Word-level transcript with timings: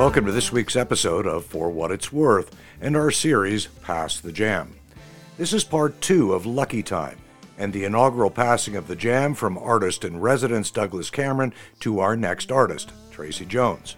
Welcome 0.00 0.24
to 0.24 0.32
this 0.32 0.50
week's 0.50 0.76
episode 0.76 1.26
of 1.26 1.44
For 1.44 1.68
What 1.68 1.90
It's 1.90 2.10
Worth 2.10 2.56
and 2.80 2.96
our 2.96 3.10
series, 3.10 3.66
Pass 3.66 4.18
the 4.18 4.32
Jam. 4.32 4.76
This 5.36 5.52
is 5.52 5.62
part 5.62 6.00
two 6.00 6.32
of 6.32 6.46
Lucky 6.46 6.82
Time 6.82 7.18
and 7.58 7.70
the 7.70 7.84
inaugural 7.84 8.30
passing 8.30 8.76
of 8.76 8.88
the 8.88 8.96
jam 8.96 9.34
from 9.34 9.58
artist 9.58 10.06
in 10.06 10.18
residence 10.18 10.70
Douglas 10.70 11.10
Cameron 11.10 11.52
to 11.80 12.00
our 12.00 12.16
next 12.16 12.50
artist, 12.50 12.94
Tracy 13.10 13.44
Jones. 13.44 13.96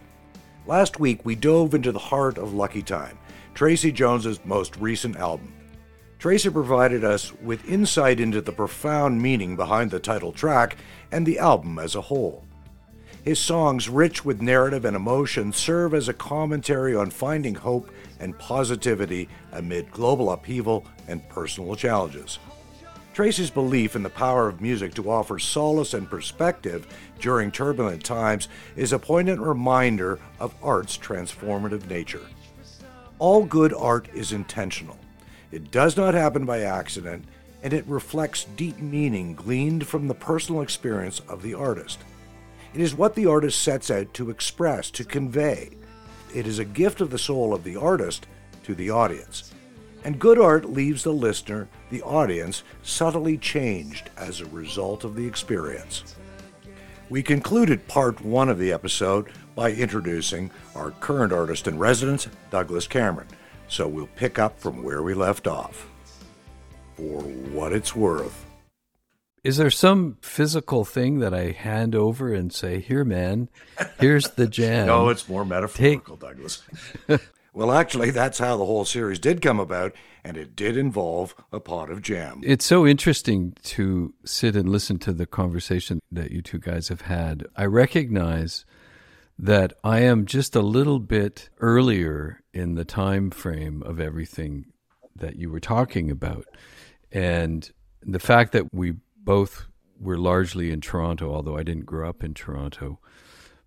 Last 0.67 0.99
week, 0.99 1.25
we 1.25 1.37
dove 1.37 1.73
into 1.73 1.93
the 1.93 2.01
heart 2.01 2.37
of 2.37 2.53
Lucky 2.53 2.83
Time, 2.83 3.17
Tracy 3.55 3.93
Jones's 3.93 4.45
most 4.45 4.77
recent 4.79 5.15
album. 5.15 5.55
Tracy 6.19 6.51
provided 6.51 7.05
us 7.05 7.33
with 7.35 7.69
insight 7.69 8.19
into 8.19 8.41
the 8.41 8.51
profound 8.51 9.23
meaning 9.23 9.55
behind 9.55 9.93
the 9.93 10.01
title 10.01 10.33
track 10.33 10.77
and 11.13 11.25
the 11.25 11.39
album 11.39 11.79
as 11.79 11.95
a 11.95 12.01
whole. 12.01 12.45
His 13.23 13.39
songs, 13.39 13.89
rich 13.89 14.25
with 14.25 14.43
narrative 14.43 14.85
and 14.85 14.97
emotion, 14.97 15.53
serve 15.53 15.95
as 15.95 16.09
a 16.09 16.13
commentary 16.13 16.97
on 16.97 17.11
finding 17.11 17.55
hope 17.55 17.89
and 18.19 18.37
positivity 18.37 19.29
amid 19.53 19.93
global 19.93 20.33
upheaval 20.33 20.85
and 21.07 21.27
personal 21.29 21.77
challenges. 21.77 22.41
Tracy's 23.15 23.51
belief 23.51 23.95
in 23.95 24.03
the 24.03 24.11
power 24.11 24.49
of 24.49 24.61
music 24.61 24.95
to 24.95 25.09
offer 25.09 25.39
solace 25.39 25.95
and 25.95 26.11
perspective 26.11 26.87
during 27.21 27.53
turbulent 27.53 28.03
times 28.03 28.49
is 28.75 28.93
a 28.93 28.99
poignant 28.99 29.41
reminder 29.41 30.19
of 30.41 30.55
art's 30.61 30.99
transformative 30.99 31.89
nature. 31.89 32.27
All 33.21 33.45
good 33.45 33.73
art 33.73 34.09
is 34.13 34.33
intentional. 34.33 34.99
It 35.53 35.71
does 35.71 35.97
not 35.97 36.15
happen 36.15 36.45
by 36.45 36.63
accident, 36.63 37.27
and 37.63 37.73
it 37.73 37.87
reflects 37.87 38.47
deep 38.57 38.79
meaning 38.81 39.35
gleaned 39.35 39.87
from 39.87 40.09
the 40.09 40.15
personal 40.15 40.63
experience 40.63 41.21
of 41.29 41.43
the 41.43 41.55
artist. 41.55 42.01
It 42.75 42.81
is 42.81 42.95
what 42.95 43.15
the 43.15 43.27
artist 43.27 43.61
sets 43.61 43.91
out 43.91 44.15
to 44.15 44.31
express, 44.31 44.91
to 44.93 45.05
convey. 45.05 45.71
It 46.35 46.47
is 46.47 46.59
a 46.59 46.65
gift 46.65 47.03
of 47.03 47.11
the 47.11 47.19
soul 47.19 47.53
of 47.53 47.65
the 47.65 47.77
artist 47.77 48.27
to 48.65 48.75
the 48.75 48.89
audience. 48.89 49.53
And 50.05 50.19
good 50.19 50.39
art 50.39 50.65
leaves 50.65 51.05
the 51.05 51.13
listener, 51.13 51.69
the 51.91 52.03
audience, 52.03 52.63
subtly 52.83 53.37
changed 53.37 54.11
as 54.17 54.41
a 54.41 54.47
result 54.47 55.05
of 55.05 55.15
the 55.15 55.27
experience. 55.27 56.17
We 57.11 57.23
concluded 57.23 57.87
part 57.89 58.25
one 58.25 58.49
of 58.49 58.59
the 58.59 58.73
episode 58.73 59.31
by 59.55 59.73
introducing 59.73 60.51
our 60.75 60.93
current 60.93 61.33
artist 61.33 61.69
in 61.69 61.79
residence, 61.79 62.27
Douglas 62.51 62.87
Cameron. 62.87 63.29
So 63.69 63.87
we'll 63.87 64.07
pick 64.17 64.39
up 64.39 64.59
from 64.59 64.83
where 64.83 65.03
we 65.03 65.13
left 65.13 65.47
off. 65.47 65.89
For 66.97 67.21
what 67.21 67.75
it's 67.75 67.95
worth. 67.95 68.47
Is 69.45 69.57
there 69.57 69.71
some 69.71 70.19
physical 70.21 70.85
thing 70.85 71.19
that 71.19 71.35
I 71.35 71.51
hand 71.51 71.97
over 71.97 72.33
and 72.33 72.53
say, 72.53 72.79
"Here, 72.79 73.05
man, 73.05 73.49
here's 73.99 74.29
the 74.31 74.47
jam"? 74.49 74.87
no, 74.87 75.09
it's 75.09 75.29
more 75.29 75.45
metaphorical, 75.45 76.17
Take... 76.17 76.29
Douglas. 76.29 76.63
well, 77.53 77.73
actually, 77.73 78.13
that's 78.13 78.39
how 78.39 78.57
the 78.57 78.65
whole 78.65 78.85
series 78.85 79.19
did 79.19 79.43
come 79.43 79.59
about, 79.59 79.95
and 80.23 80.37
it 80.37 80.55
did 80.55 80.77
involve 80.77 81.35
a 81.51 81.59
pot 81.59 81.91
of 81.91 82.03
jam. 82.03 82.41
It's 82.45 82.65
so 82.65 82.87
interesting 82.87 83.57
to 83.65 84.15
sit 84.25 84.55
and 84.55 84.69
listen 84.69 85.01
to 85.01 85.13
the 85.13 85.27
conversation 85.27 86.01
that 86.13 86.31
you 86.31 86.41
two 86.41 86.61
guys 86.61 86.87
have 86.87 87.03
had. 87.03 87.45
I 87.57 87.65
recognize 87.65 88.65
that 89.37 89.73
I 89.83 90.01
am 90.01 90.25
just 90.25 90.55
a 90.55 90.63
little 90.63 91.01
bit 91.01 91.51
earlier 91.59 92.45
in 92.55 92.77
the 92.77 92.85
time 92.85 93.33
frame 93.33 93.83
of 93.83 93.99
everything 93.99 94.67
that 95.17 95.35
you 95.35 95.51
were 95.51 95.59
talking 95.59 96.13
about, 96.13 96.47
and 97.11 97.69
the 98.03 98.21
fact 98.21 98.53
that 98.53 98.73
we 98.73 98.95
both 99.25 99.67
were 99.99 100.19
largely 100.19 100.71
in 100.71 100.81
Toronto, 100.81 101.33
although 101.33 101.57
I 101.57 101.63
didn't 101.63 101.87
grow 101.87 102.09
up 102.09 102.25
in 102.25 102.35
Toronto. 102.35 102.99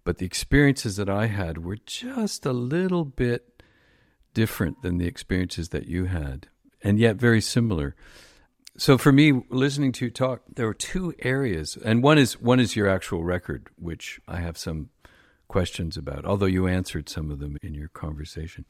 But 0.04 0.18
the 0.18 0.26
experiences 0.26 0.98
that 0.98 1.10
I 1.10 1.28
had 1.28 1.64
were 1.64 1.78
just 1.86 2.46
a 2.46 2.54
little 2.54 3.06
bit 3.06 3.64
different 4.34 4.82
than 4.82 4.98
the 4.98 5.08
experiences 5.08 5.70
that 5.70 5.88
you 5.88 6.06
had, 6.06 6.48
and 6.84 7.00
yet 7.00 7.16
very 7.16 7.42
similar. 7.42 7.96
So 8.78 8.98
for 8.98 9.12
me, 9.12 9.42
listening 9.50 9.94
to 9.94 10.06
you 10.06 10.12
talk, 10.12 10.42
there 10.54 10.68
were 10.68 10.74
two 10.74 11.14
areas, 11.20 11.78
and 11.84 12.04
one 12.04 12.18
is 12.18 12.40
one 12.40 12.60
is 12.60 12.76
your 12.76 12.90
actual 12.90 13.24
record, 13.24 13.70
which 13.78 14.20
I 14.28 14.38
have 14.38 14.58
some 14.58 14.90
questions 15.48 15.96
about, 15.96 16.26
although 16.26 16.46
you 16.46 16.68
answered 16.68 17.08
some 17.08 17.32
of 17.32 17.40
them 17.40 17.58
in 17.64 17.74
your 17.74 17.88
conversation. 17.88 18.66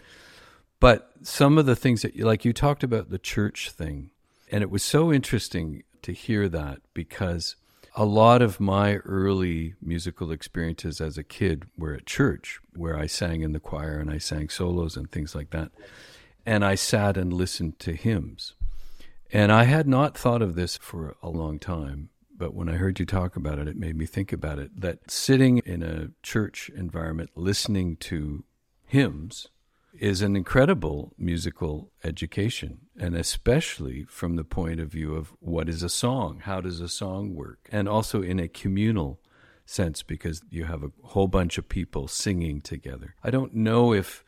But 0.79 1.11
some 1.23 1.57
of 1.57 1.65
the 1.65 1.75
things 1.75 2.03
that, 2.03 2.15
you, 2.15 2.25
like 2.25 2.45
you 2.45 2.53
talked 2.53 2.83
about 2.83 3.09
the 3.09 3.17
church 3.17 3.71
thing, 3.71 4.11
and 4.51 4.61
it 4.61 4.69
was 4.69 4.83
so 4.83 5.11
interesting 5.11 5.83
to 6.05 6.13
hear 6.13 6.47
that 6.47 6.79
because 6.93 7.55
a 7.95 8.05
lot 8.05 8.41
of 8.41 8.59
my 8.59 8.97
early 8.97 9.73
musical 9.81 10.31
experiences 10.31 11.01
as 11.01 11.17
a 11.17 11.23
kid 11.23 11.65
were 11.77 11.95
at 11.95 12.05
church, 12.05 12.59
where 12.75 12.95
I 12.95 13.07
sang 13.07 13.41
in 13.41 13.53
the 13.53 13.59
choir 13.59 13.97
and 13.97 14.11
I 14.11 14.19
sang 14.19 14.49
solos 14.49 14.95
and 14.95 15.11
things 15.11 15.33
like 15.33 15.49
that. 15.49 15.71
And 16.45 16.63
I 16.63 16.75
sat 16.75 17.17
and 17.17 17.33
listened 17.33 17.79
to 17.79 17.93
hymns. 17.93 18.53
And 19.33 19.51
I 19.51 19.63
had 19.63 19.87
not 19.87 20.15
thought 20.15 20.43
of 20.43 20.53
this 20.53 20.77
for 20.77 21.15
a 21.23 21.29
long 21.29 21.57
time, 21.57 22.09
but 22.37 22.53
when 22.53 22.69
I 22.69 22.75
heard 22.75 22.99
you 22.99 23.05
talk 23.05 23.35
about 23.35 23.57
it, 23.57 23.67
it 23.67 23.75
made 23.75 23.95
me 23.95 24.05
think 24.05 24.31
about 24.31 24.59
it 24.59 24.79
that 24.79 25.09
sitting 25.09 25.57
in 25.59 25.81
a 25.81 26.09
church 26.21 26.69
environment 26.75 27.31
listening 27.35 27.95
to 27.97 28.43
hymns 28.85 29.47
is 29.99 30.21
an 30.21 30.35
incredible 30.35 31.13
musical 31.17 31.91
education, 32.03 32.79
and 32.99 33.15
especially 33.15 34.03
from 34.03 34.35
the 34.35 34.43
point 34.43 34.79
of 34.79 34.89
view 34.89 35.15
of 35.15 35.33
what 35.39 35.69
is 35.69 35.83
a 35.83 35.89
song? 35.89 36.41
How 36.43 36.61
does 36.61 36.79
a 36.79 36.89
song 36.89 37.35
work? 37.35 37.69
And 37.71 37.87
also 37.87 38.21
in 38.21 38.39
a 38.39 38.47
communal 38.47 39.19
sense, 39.65 40.03
because 40.03 40.41
you 40.49 40.65
have 40.65 40.83
a 40.83 40.91
whole 41.03 41.27
bunch 41.27 41.57
of 41.57 41.69
people 41.69 42.07
singing 42.07 42.61
together. 42.61 43.15
I 43.23 43.31
don't 43.31 43.53
know 43.53 43.93
if 43.93 44.23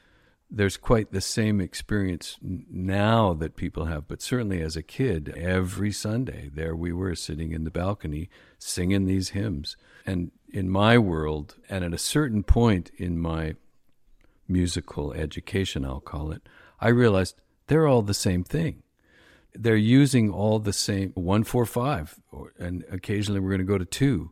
there's 0.50 0.78
quite 0.78 1.12
the 1.12 1.22
same 1.22 1.60
experience 1.60 2.38
now 2.42 3.34
that 3.34 3.58
people 3.58 3.86
have, 3.86 4.08
but 4.08 4.22
certainly 4.22 4.62
as 4.62 4.76
a 4.76 4.82
kid, 4.82 5.34
every 5.38 5.92
Sunday, 5.92 6.50
there 6.54 6.76
we 6.76 6.94
were 6.94 7.16
sitting 7.16 7.52
in 7.52 7.66
the 7.66 7.72
balcony 7.72 8.30
singing 8.58 9.06
these 9.06 9.30
hymns. 9.30 9.76
And 10.06 10.32
in 10.50 10.70
my 10.70 10.98
world, 10.98 11.56
and 11.70 11.84
at 11.84 11.94
a 11.94 11.98
certain 11.98 12.44
point 12.44 12.92
in 12.98 13.20
my 13.20 13.56
musical 14.48 15.14
education, 15.14 15.86
I'll 15.86 16.00
call 16.00 16.32
it, 16.32 16.42
I 16.80 16.90
realized 16.90 17.36
they're 17.68 17.88
all 17.88 18.02
the 18.02 18.14
same 18.14 18.44
thing. 18.44 18.84
They're 19.54 19.76
using 19.76 20.32
all 20.32 20.60
the 20.60 20.74
same 20.74 21.12
one, 21.16 21.44
four, 21.44 21.66
five, 21.66 22.20
and 22.60 22.84
occasionally 22.92 23.40
we're 23.40 23.50
going 23.50 23.60
to 23.60 23.66
go 23.66 23.78
to 23.78 23.86
two, 23.86 24.32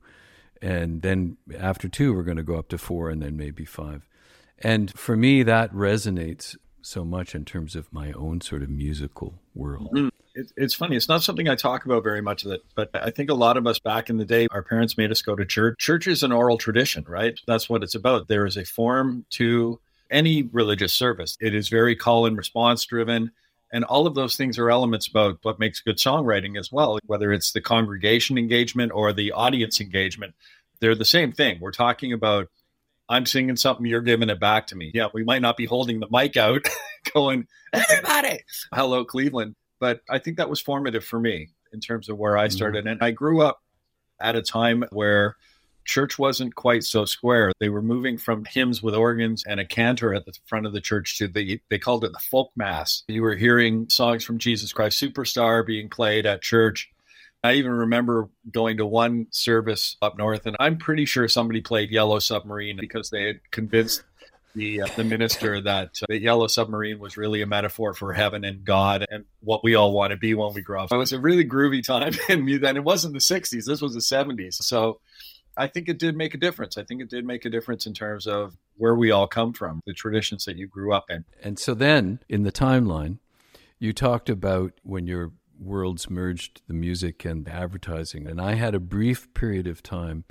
and 0.61 1.01
then 1.01 1.37
after 1.57 1.87
two 1.87 2.13
we're 2.13 2.23
going 2.23 2.37
to 2.37 2.43
go 2.43 2.55
up 2.55 2.69
to 2.69 2.77
four, 2.77 3.09
and 3.09 3.21
then 3.21 3.35
maybe 3.35 3.65
five. 3.65 4.07
And 4.59 4.97
for 4.97 5.17
me, 5.17 5.43
that 5.43 5.73
resonates 5.73 6.55
so 6.81 7.03
much 7.03 7.33
in 7.33 7.43
terms 7.45 7.75
of 7.75 7.91
my 7.91 8.11
own 8.11 8.41
sort 8.41 8.61
of 8.61 8.69
musical 8.69 9.41
world. 9.55 9.89
Mm. 9.93 10.11
it's 10.35 10.75
funny. 10.75 10.95
It's 10.95 11.09
not 11.09 11.23
something 11.23 11.49
I 11.49 11.55
talk 11.55 11.85
about 11.85 12.03
very 12.03 12.21
much, 12.21 12.43
that, 12.43 12.61
but 12.75 12.89
I 12.93 13.09
think 13.09 13.31
a 13.31 13.33
lot 13.33 13.57
of 13.57 13.65
us 13.65 13.79
back 13.79 14.09
in 14.09 14.17
the 14.17 14.25
day, 14.25 14.47
our 14.51 14.61
parents 14.61 14.97
made 14.97 15.11
us 15.11 15.21
go 15.21 15.35
to 15.35 15.45
church. 15.45 15.79
Church 15.79 16.07
is 16.07 16.21
an 16.21 16.31
oral 16.31 16.57
tradition, 16.57 17.03
right? 17.07 17.39
That's 17.47 17.67
what 17.69 17.81
it's 17.81 17.95
about. 17.95 18.27
There 18.27 18.45
is 18.45 18.57
a 18.57 18.65
form 18.65 19.25
to 19.31 19.79
any 20.09 20.43
religious 20.43 20.93
service. 20.93 21.37
It 21.39 21.55
is 21.55 21.69
very 21.69 21.95
call 21.95 22.25
and 22.25 22.37
response 22.37 22.85
driven. 22.85 23.31
And 23.71 23.83
all 23.83 24.07
of 24.07 24.15
those 24.15 24.35
things 24.35 24.57
are 24.59 24.69
elements 24.69 25.07
about 25.07 25.39
what 25.41 25.59
makes 25.59 25.81
good 25.81 25.97
songwriting 25.97 26.57
as 26.57 26.71
well, 26.71 26.99
whether 27.05 27.33
it's 27.33 27.51
the 27.51 27.61
congregation 27.61 28.37
engagement 28.37 28.91
or 28.93 29.11
the 29.11 29.31
audience 29.31 29.81
engagement. 29.81 30.35
They're 30.79 30.95
the 30.95 31.05
same 31.05 31.31
thing. 31.31 31.59
We're 31.59 31.71
talking 31.71 32.13
about 32.13 32.47
I'm 33.07 33.25
singing 33.25 33.55
something, 33.55 33.85
you're 33.85 34.01
giving 34.01 34.29
it 34.29 34.39
back 34.39 34.67
to 34.67 34.75
me. 34.75 34.91
Yeah, 34.93 35.07
we 35.13 35.23
might 35.23 35.41
not 35.41 35.57
be 35.57 35.65
holding 35.65 35.99
the 35.99 36.07
mic 36.09 36.37
out 36.37 36.65
going, 37.13 37.47
everybody, 37.71 38.39
hello, 38.73 39.05
Cleveland. 39.05 39.55
But 39.79 40.01
I 40.09 40.19
think 40.19 40.37
that 40.37 40.49
was 40.49 40.61
formative 40.61 41.03
for 41.03 41.19
me 41.19 41.49
in 41.71 41.79
terms 41.79 42.09
of 42.09 42.17
where 42.17 42.37
I 42.37 42.45
mm-hmm. 42.45 42.55
started. 42.55 42.85
Mm-hmm. 42.85 42.93
And 42.93 43.03
I 43.03 43.11
grew 43.11 43.41
up 43.41 43.61
at 44.19 44.35
a 44.35 44.41
time 44.41 44.85
where 44.91 45.35
church 45.85 46.19
wasn't 46.19 46.55
quite 46.55 46.83
so 46.83 47.05
square. 47.05 47.51
They 47.59 47.69
were 47.69 47.81
moving 47.81 48.17
from 48.17 48.45
hymns 48.45 48.83
with 48.83 48.95
organs 48.95 49.43
and 49.47 49.59
a 49.59 49.65
cantor 49.65 50.13
at 50.13 50.25
the 50.25 50.33
front 50.45 50.65
of 50.65 50.73
the 50.73 50.81
church 50.81 51.17
to 51.19 51.27
the, 51.27 51.61
they 51.69 51.79
called 51.79 52.03
it 52.03 52.11
the 52.11 52.19
folk 52.19 52.51
mass. 52.55 53.03
You 53.07 53.21
were 53.21 53.35
hearing 53.35 53.87
songs 53.89 54.23
from 54.23 54.39
Jesus 54.39 54.73
Christ 54.73 55.01
Superstar 55.01 55.65
being 55.65 55.89
played 55.89 56.25
at 56.25 56.41
church. 56.41 56.91
I 57.43 57.53
even 57.53 57.71
remember 57.71 58.29
going 58.51 58.77
to 58.77 58.87
one 58.87 59.27
service 59.29 59.97
up 60.01 60.17
north, 60.17 60.47
and 60.47 60.55
I'm 60.59 60.77
pretty 60.77 61.05
sure 61.05 61.27
somebody 61.27 61.61
played 61.61 61.91
Yellow 61.91 62.17
Submarine 62.17 62.77
because 62.79 63.11
they 63.11 63.23
had 63.23 63.39
convinced 63.51 64.03
the 64.55 64.81
uh, 64.81 64.87
the 64.95 65.03
minister 65.03 65.61
that 65.61 65.99
uh, 66.01 66.05
the 66.09 66.19
Yellow 66.19 66.47
Submarine 66.47 66.97
was 66.97 67.17
really 67.17 67.43
a 67.43 67.45
metaphor 67.45 67.93
for 67.93 68.13
heaven 68.13 68.43
and 68.43 68.65
God 68.65 69.05
and 69.11 69.25
what 69.41 69.63
we 69.63 69.75
all 69.75 69.91
want 69.91 70.11
to 70.11 70.17
be 70.17 70.33
when 70.33 70.53
we 70.53 70.61
grow 70.61 70.83
up. 70.83 70.91
It 70.91 70.97
was 70.97 71.13
a 71.13 71.19
really 71.19 71.45
groovy 71.45 71.85
time, 71.85 72.13
and 72.29 72.47
then 72.63 72.77
it 72.77 72.83
wasn't 72.83 73.13
the 73.13 73.19
'60s; 73.19 73.65
this 73.65 73.81
was 73.81 73.93
the 73.93 73.99
'70s. 73.99 74.55
So 74.55 75.01
I 75.57 75.67
think 75.67 75.89
it 75.89 75.99
did 75.99 76.15
make 76.15 76.33
a 76.33 76.37
difference. 76.37 76.77
I 76.77 76.83
think 76.83 77.01
it 77.01 77.09
did 77.09 77.25
make 77.25 77.45
a 77.45 77.49
difference 77.49 77.85
in 77.85 77.93
terms 77.93 78.27
of 78.27 78.57
where 78.77 78.95
we 78.95 79.11
all 79.11 79.27
come 79.27 79.53
from, 79.53 79.81
the 79.85 79.93
traditions 79.93 80.45
that 80.45 80.57
you 80.57 80.67
grew 80.67 80.93
up 80.93 81.09
in. 81.09 81.25
And 81.41 81.57
so 81.57 81.73
then 81.73 82.19
in 82.27 82.43
the 82.43 82.51
timeline, 82.51 83.19
you 83.79 83.93
talked 83.93 84.29
about 84.29 84.73
when 84.83 85.07
your 85.07 85.31
worlds 85.59 86.09
merged 86.09 86.61
the 86.67 86.73
music 86.73 87.23
and 87.25 87.45
the 87.45 87.53
advertising. 87.53 88.27
And 88.27 88.41
I 88.41 88.55
had 88.55 88.75
a 88.75 88.79
brief 88.79 89.33
period 89.33 89.67
of 89.67 89.81
time, 89.81 90.25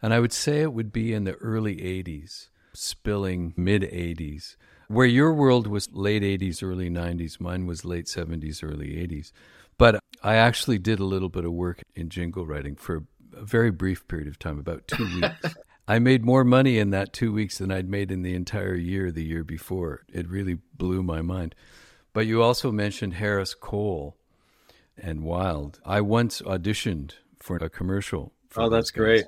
and 0.00 0.14
I 0.14 0.20
would 0.20 0.32
say 0.32 0.60
it 0.60 0.72
would 0.72 0.92
be 0.92 1.12
in 1.12 1.24
the 1.24 1.34
early 1.34 1.76
80s, 1.76 2.48
spilling 2.72 3.54
mid 3.56 3.82
80s. 3.82 4.56
Where 4.88 5.06
your 5.06 5.32
world 5.32 5.66
was 5.66 5.88
late 5.92 6.22
80s, 6.22 6.62
early 6.62 6.90
90s, 6.90 7.40
mine 7.40 7.66
was 7.66 7.84
late 7.84 8.04
70s, 8.04 8.62
early 8.62 8.90
80s. 8.90 9.32
But 9.78 9.98
I 10.22 10.36
actually 10.36 10.78
did 10.78 11.00
a 11.00 11.04
little 11.04 11.28
bit 11.28 11.44
of 11.44 11.52
work 11.52 11.82
in 11.94 12.08
jingle 12.08 12.46
writing 12.46 12.76
for 12.76 13.04
a 13.36 13.44
very 13.44 13.70
brief 13.70 14.06
period 14.08 14.28
of 14.28 14.38
time, 14.38 14.58
about 14.58 14.86
two 14.88 15.04
weeks. 15.20 15.54
I 15.88 15.98
made 15.98 16.24
more 16.24 16.44
money 16.44 16.78
in 16.78 16.90
that 16.90 17.12
two 17.12 17.32
weeks 17.32 17.58
than 17.58 17.70
I'd 17.70 17.88
made 17.88 18.10
in 18.10 18.22
the 18.22 18.34
entire 18.34 18.74
year 18.74 19.10
the 19.10 19.24
year 19.24 19.44
before. 19.44 20.04
It 20.12 20.28
really 20.28 20.58
blew 20.76 21.02
my 21.02 21.20
mind. 21.20 21.54
But 22.14 22.26
you 22.26 22.42
also 22.42 22.72
mentioned 22.72 23.14
Harris 23.14 23.54
Cole 23.54 24.16
and 24.96 25.24
Wild. 25.24 25.80
I 25.84 26.00
once 26.00 26.40
auditioned 26.42 27.14
for 27.38 27.56
a 27.56 27.68
commercial. 27.68 28.32
For 28.48 28.62
oh, 28.62 28.70
that's 28.70 28.90
great. 28.90 29.26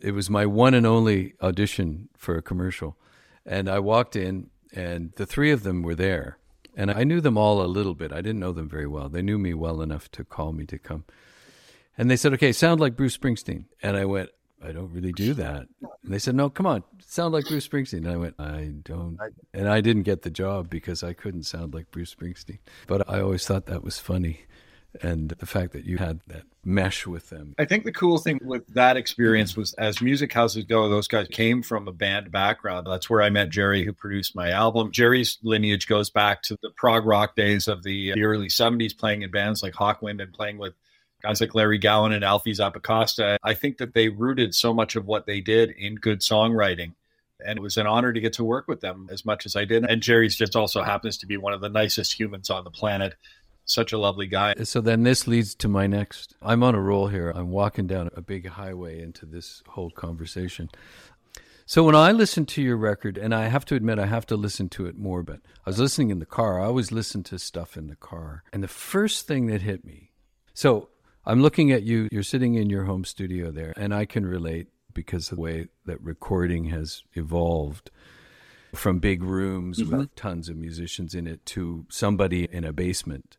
It 0.00 0.12
was 0.12 0.28
my 0.28 0.46
one 0.46 0.74
and 0.74 0.86
only 0.86 1.34
audition 1.40 2.08
for 2.16 2.36
a 2.36 2.42
commercial. 2.42 2.96
And 3.44 3.68
I 3.68 3.78
walked 3.78 4.16
in, 4.16 4.50
and 4.72 5.12
the 5.16 5.26
three 5.26 5.52
of 5.52 5.62
them 5.62 5.82
were 5.82 5.94
there. 5.94 6.38
And 6.74 6.90
I 6.90 7.04
knew 7.04 7.20
them 7.20 7.38
all 7.38 7.62
a 7.62 7.66
little 7.66 7.94
bit. 7.94 8.12
I 8.12 8.20
didn't 8.20 8.40
know 8.40 8.52
them 8.52 8.68
very 8.68 8.86
well. 8.86 9.08
They 9.08 9.22
knew 9.22 9.38
me 9.38 9.54
well 9.54 9.80
enough 9.80 10.10
to 10.12 10.24
call 10.24 10.52
me 10.52 10.66
to 10.66 10.78
come. 10.78 11.04
And 11.98 12.10
they 12.10 12.16
said, 12.16 12.32
okay, 12.34 12.52
sound 12.52 12.80
like 12.80 12.96
Bruce 12.96 13.16
Springsteen. 13.16 13.64
And 13.82 13.96
I 13.96 14.04
went, 14.04 14.30
I 14.62 14.72
don't 14.72 14.92
really 14.92 15.12
do 15.12 15.34
that. 15.34 15.66
And 16.02 16.12
they 16.12 16.18
said, 16.18 16.34
no, 16.34 16.50
come 16.50 16.66
on, 16.66 16.82
sound 17.06 17.34
like 17.34 17.46
Bruce 17.46 17.68
Springsteen. 17.68 17.98
And 17.98 18.10
I 18.10 18.16
went, 18.16 18.34
I 18.38 18.72
don't. 18.82 19.18
And 19.52 19.68
I 19.68 19.80
didn't 19.80 20.02
get 20.02 20.22
the 20.22 20.30
job 20.30 20.70
because 20.70 21.02
I 21.02 21.12
couldn't 21.12 21.44
sound 21.44 21.74
like 21.74 21.90
Bruce 21.90 22.14
Springsteen. 22.14 22.58
But 22.86 23.08
I 23.08 23.20
always 23.20 23.46
thought 23.46 23.66
that 23.66 23.84
was 23.84 23.98
funny 23.98 24.40
and 25.02 25.30
the 25.30 25.46
fact 25.46 25.72
that 25.72 25.84
you 25.84 25.98
had 25.98 26.20
that 26.28 26.44
mesh 26.64 27.06
with 27.06 27.30
them. 27.30 27.54
I 27.58 27.64
think 27.64 27.84
the 27.84 27.92
cool 27.92 28.18
thing 28.18 28.40
with 28.42 28.66
that 28.74 28.96
experience 28.96 29.56
was 29.56 29.72
as 29.74 30.00
music 30.00 30.32
houses 30.32 30.64
go, 30.64 30.88
those 30.88 31.08
guys 31.08 31.28
came 31.28 31.62
from 31.62 31.88
a 31.88 31.92
band 31.92 32.30
background. 32.32 32.86
That's 32.86 33.08
where 33.08 33.22
I 33.22 33.30
met 33.30 33.50
Jerry, 33.50 33.84
who 33.84 33.92
produced 33.92 34.34
my 34.34 34.50
album. 34.50 34.92
Jerry's 34.92 35.38
lineage 35.42 35.86
goes 35.86 36.10
back 36.10 36.42
to 36.42 36.58
the 36.62 36.70
prog 36.70 37.06
rock 37.06 37.36
days 37.36 37.68
of 37.68 37.82
the, 37.82 38.12
the 38.14 38.24
early 38.24 38.48
70s, 38.48 38.96
playing 38.96 39.22
in 39.22 39.30
bands 39.30 39.62
like 39.62 39.74
Hawkwind 39.74 40.22
and 40.22 40.32
playing 40.32 40.58
with 40.58 40.74
guys 41.26 41.40
like 41.40 41.56
Larry 41.56 41.78
Gowan 41.78 42.12
and 42.12 42.22
Alfie 42.22 42.52
Zappacosta. 42.52 43.36
I 43.42 43.54
think 43.54 43.78
that 43.78 43.94
they 43.94 44.08
rooted 44.08 44.54
so 44.54 44.72
much 44.72 44.94
of 44.94 45.06
what 45.06 45.26
they 45.26 45.40
did 45.40 45.70
in 45.70 45.96
good 45.96 46.20
songwriting. 46.20 46.92
And 47.44 47.58
it 47.58 47.62
was 47.62 47.76
an 47.76 47.86
honor 47.86 48.12
to 48.12 48.20
get 48.20 48.34
to 48.34 48.44
work 48.44 48.68
with 48.68 48.80
them 48.80 49.08
as 49.10 49.24
much 49.24 49.44
as 49.44 49.56
I 49.56 49.64
did. 49.64 49.84
And 49.84 50.00
Jerry's 50.00 50.36
just 50.36 50.54
also 50.54 50.82
happens 50.82 51.18
to 51.18 51.26
be 51.26 51.36
one 51.36 51.52
of 51.52 51.60
the 51.60 51.68
nicest 51.68 52.18
humans 52.18 52.48
on 52.48 52.62
the 52.62 52.70
planet 52.70 53.14
such 53.64 53.92
a 53.92 53.98
lovely 53.98 54.28
guy. 54.28 54.54
So 54.62 54.80
then 54.80 55.02
this 55.02 55.26
leads 55.26 55.56
to 55.56 55.66
my 55.66 55.88
next. 55.88 56.36
I'm 56.40 56.62
on 56.62 56.76
a 56.76 56.80
roll 56.80 57.08
here. 57.08 57.32
I'm 57.34 57.50
walking 57.50 57.88
down 57.88 58.08
a 58.14 58.20
big 58.20 58.46
highway 58.46 59.02
into 59.02 59.26
this 59.26 59.64
whole 59.70 59.90
conversation. 59.90 60.70
So 61.66 61.82
when 61.82 61.96
I 61.96 62.12
listen 62.12 62.46
to 62.46 62.62
your 62.62 62.76
record, 62.76 63.18
and 63.18 63.34
I 63.34 63.48
have 63.48 63.64
to 63.64 63.74
admit, 63.74 63.98
I 63.98 64.06
have 64.06 64.26
to 64.26 64.36
listen 64.36 64.68
to 64.68 64.86
it 64.86 64.96
more, 64.96 65.24
but 65.24 65.40
I 65.66 65.70
was 65.70 65.80
listening 65.80 66.10
in 66.10 66.20
the 66.20 66.26
car. 66.26 66.60
I 66.60 66.66
always 66.66 66.92
listen 66.92 67.24
to 67.24 67.40
stuff 67.40 67.76
in 67.76 67.88
the 67.88 67.96
car. 67.96 68.44
And 68.52 68.62
the 68.62 68.68
first 68.68 69.26
thing 69.26 69.46
that 69.46 69.62
hit 69.62 69.84
me 69.84 70.12
so 70.56 70.88
I'm 71.26 71.42
looking 71.42 71.72
at 71.72 71.82
you, 71.82 72.08
you're 72.12 72.22
sitting 72.22 72.54
in 72.54 72.70
your 72.70 72.84
home 72.84 73.04
studio 73.04 73.50
there, 73.50 73.72
and 73.76 73.94
I 73.94 74.04
can 74.04 74.24
relate 74.24 74.68
because 74.94 75.30
of 75.30 75.36
the 75.36 75.42
way 75.42 75.68
that 75.84 76.00
recording 76.00 76.66
has 76.66 77.02
evolved 77.14 77.90
from 78.74 78.98
big 78.98 79.22
rooms 79.22 79.80
mm-hmm. 79.80 79.96
with 79.96 80.14
tons 80.14 80.48
of 80.48 80.56
musicians 80.56 81.14
in 81.14 81.26
it 81.26 81.44
to 81.46 81.86
somebody 81.88 82.44
in 82.44 82.64
a 82.64 82.72
basement 82.72 83.36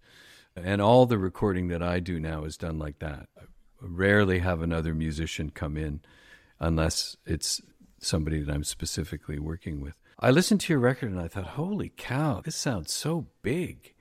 and 0.64 0.82
all 0.82 1.06
the 1.06 1.18
recording 1.18 1.68
that 1.68 1.84
I 1.84 2.00
do 2.00 2.20
now 2.20 2.44
is 2.44 2.58
done 2.58 2.80
like 2.80 3.00
that. 3.00 3.28
I 3.38 3.44
rarely 3.80 4.40
have 4.40 4.62
another 4.62 4.94
musician 4.94 5.52
come 5.52 5.78
in 5.78 6.02
unless 6.60 7.16
it's 7.26 7.62
somebody 8.00 8.42
that 8.42 8.54
I'm 8.54 8.64
specifically 8.64 9.40
working 9.40 9.82
with. 9.82 9.96
I 10.20 10.32
listened 10.32 10.62
to 10.62 10.74
your 10.74 10.80
record 10.80 11.12
and 11.12 11.20
I 11.20 11.28
thought, 11.28 11.46
holy 11.46 11.92
cow, 11.96 12.42
this 12.44 12.56
sounds 12.56 12.92
so 12.92 13.28
big. 13.44 13.94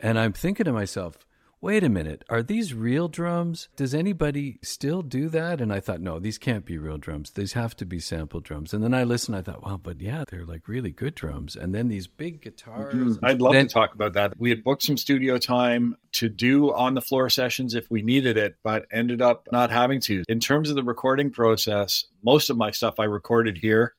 And 0.00 0.18
I'm 0.18 0.32
thinking 0.32 0.64
to 0.64 0.72
myself, 0.72 1.18
wait 1.62 1.84
a 1.84 1.88
minute, 1.88 2.24
are 2.30 2.42
these 2.42 2.72
real 2.72 3.08
drums? 3.08 3.68
Does 3.76 3.94
anybody 3.94 4.58
still 4.62 5.02
do 5.02 5.28
that? 5.28 5.60
And 5.60 5.72
I 5.72 5.80
thought, 5.80 6.00
no, 6.00 6.18
these 6.18 6.38
can't 6.38 6.64
be 6.64 6.78
real 6.78 6.96
drums. 6.96 7.30
These 7.30 7.52
have 7.52 7.76
to 7.76 7.84
be 7.84 8.00
sample 8.00 8.40
drums. 8.40 8.72
And 8.72 8.82
then 8.82 8.94
I 8.94 9.04
listened, 9.04 9.36
I 9.36 9.42
thought, 9.42 9.64
well, 9.64 9.78
but 9.78 10.00
yeah, 10.00 10.24
they're 10.28 10.46
like 10.46 10.68
really 10.68 10.90
good 10.90 11.14
drums. 11.14 11.56
And 11.56 11.74
then 11.74 11.88
these 11.88 12.06
big 12.06 12.40
guitars. 12.40 12.94
Mm-hmm. 12.94 13.24
I'd 13.24 13.40
love 13.40 13.52
then, 13.52 13.68
to 13.68 13.72
talk 13.72 13.94
about 13.94 14.14
that. 14.14 14.32
We 14.38 14.50
had 14.50 14.64
booked 14.64 14.82
some 14.82 14.96
studio 14.96 15.38
time 15.38 15.96
to 16.12 16.28
do 16.28 16.72
on 16.72 16.94
the 16.94 17.02
floor 17.02 17.28
sessions 17.28 17.74
if 17.74 17.90
we 17.90 18.02
needed 18.02 18.36
it, 18.36 18.56
but 18.62 18.86
ended 18.90 19.20
up 19.20 19.48
not 19.52 19.70
having 19.70 20.00
to. 20.02 20.24
In 20.28 20.40
terms 20.40 20.70
of 20.70 20.76
the 20.76 20.84
recording 20.84 21.30
process, 21.30 22.06
most 22.22 22.50
of 22.50 22.56
my 22.56 22.70
stuff 22.70 22.98
I 22.98 23.04
recorded 23.04 23.58
here. 23.58 23.94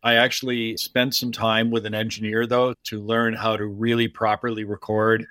I 0.00 0.14
actually 0.14 0.76
spent 0.76 1.16
some 1.16 1.32
time 1.32 1.72
with 1.72 1.84
an 1.84 1.92
engineer 1.92 2.46
though 2.46 2.74
to 2.84 3.00
learn 3.00 3.34
how 3.34 3.56
to 3.56 3.66
really 3.66 4.06
properly 4.06 4.62
record 4.62 5.26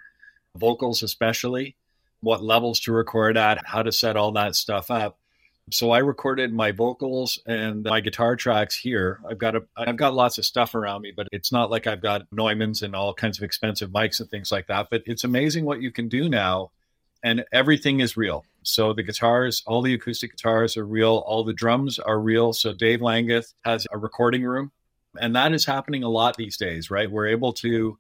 vocals 0.58 1.04
especially, 1.04 1.76
what 2.22 2.44
levels 2.44 2.80
to 2.82 2.92
record 2.92 3.38
at, 3.38 3.66
how 3.66 3.84
to 3.84 3.92
set 3.92 4.18
all 4.18 4.32
that 4.34 4.56
stuff 4.56 4.92
up. 4.92 5.18
So 5.70 5.92
I 5.92 6.00
recorded 6.00 6.54
my 6.54 6.72
vocals 6.72 7.40
and 7.46 7.84
my 7.84 8.00
guitar 8.00 8.38
tracks 8.38 8.76
here. 8.76 9.20
I've 9.30 9.38
got 9.38 9.56
a 9.56 9.64
I've 9.76 9.98
got 9.98 10.14
lots 10.14 10.38
of 10.38 10.46
stuff 10.46 10.76
around 10.76 11.02
me, 11.02 11.12
but 11.16 11.28
it's 11.34 11.52
not 11.52 11.70
like 11.70 11.88
I've 11.88 12.02
got 12.02 12.30
Neumanns 12.30 12.84
and 12.84 12.96
all 12.96 13.14
kinds 13.14 13.38
of 13.38 13.44
expensive 13.44 13.90
mics 13.90 14.22
and 14.22 14.30
things 14.30 14.50
like 14.52 14.68
that. 14.68 14.88
But 14.90 15.04
it's 15.06 15.26
amazing 15.26 15.66
what 15.66 15.82
you 15.82 15.92
can 15.92 16.08
do 16.08 16.30
now 16.30 16.72
and 17.22 17.44
everything 17.52 18.00
is 18.00 18.16
real. 18.16 18.46
So 18.64 18.94
the 18.94 19.04
guitars, 19.04 19.62
all 19.66 19.82
the 19.82 19.94
acoustic 19.94 20.32
guitars 20.32 20.78
are 20.78 20.86
real, 20.86 21.24
all 21.26 21.44
the 21.44 21.54
drums 21.54 22.00
are 22.00 22.20
real. 22.20 22.54
So 22.54 22.74
Dave 22.74 23.00
Langguth 23.00 23.54
has 23.66 23.86
a 23.92 23.98
recording 23.98 24.44
room 24.44 24.72
and 25.20 25.36
that 25.36 25.54
is 25.54 25.66
happening 25.66 26.04
a 26.04 26.10
lot 26.10 26.38
these 26.38 26.58
days, 26.58 26.90
right? 26.90 27.10
We're 27.12 27.28
able 27.28 27.54
to 27.54 27.98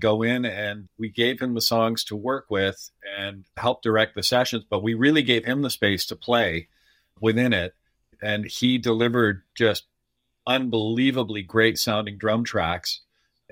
go 0.00 0.22
in 0.22 0.44
and 0.44 0.88
we 0.98 1.08
gave 1.08 1.40
him 1.40 1.54
the 1.54 1.60
songs 1.60 2.04
to 2.04 2.16
work 2.16 2.46
with 2.50 2.90
and 3.18 3.44
help 3.56 3.82
direct 3.82 4.14
the 4.14 4.22
sessions, 4.22 4.64
but 4.68 4.82
we 4.82 4.94
really 4.94 5.22
gave 5.22 5.44
him 5.44 5.62
the 5.62 5.70
space 5.70 6.06
to 6.06 6.16
play 6.16 6.68
within 7.20 7.52
it. 7.52 7.74
And 8.22 8.44
he 8.44 8.78
delivered 8.78 9.42
just 9.54 9.84
unbelievably 10.46 11.42
great 11.42 11.78
sounding 11.78 12.18
drum 12.18 12.44
tracks. 12.44 13.00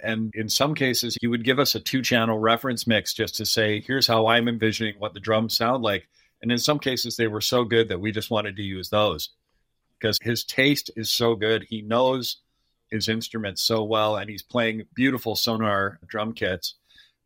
And 0.03 0.33
in 0.35 0.49
some 0.49 0.75
cases, 0.75 1.17
he 1.21 1.27
would 1.27 1.45
give 1.45 1.59
us 1.59 1.75
a 1.75 1.81
two 1.81 2.03
channel 2.03 2.39
reference 2.39 2.87
mix 2.87 3.13
just 3.13 3.37
to 3.37 3.47
say, 3.47 3.81
here's 3.81 4.07
how 4.07 4.27
I'm 4.27 4.49
envisioning 4.49 4.95
what 4.99 5.15
the 5.15 5.21
drums 5.21 5.57
sound 5.57 5.83
like. 5.83 6.09
And 6.41 6.53
in 6.53 6.59
some 6.59 6.79
cases, 6.79 7.17
they 7.17 7.27
were 7.27 7.41
so 7.41 7.65
good 7.65 7.89
that 7.89 8.01
we 8.01 8.13
just 8.13 8.31
wanted 8.31 8.57
to 8.57 8.63
use 8.63 8.91
those 8.91 9.31
because 9.99 10.19
his 10.23 10.45
taste 10.45 10.91
is 10.97 11.11
so 11.11 11.35
good. 11.35 11.67
He 11.69 11.83
knows 11.83 12.39
his 12.91 13.09
instruments 13.09 13.63
so 13.63 13.85
well 13.85 14.17
and 14.17 14.29
he's 14.31 14.43
playing 14.43 14.85
beautiful 14.95 15.35
Sonor 15.35 15.99
drum 16.07 16.33
kits. 16.33 16.75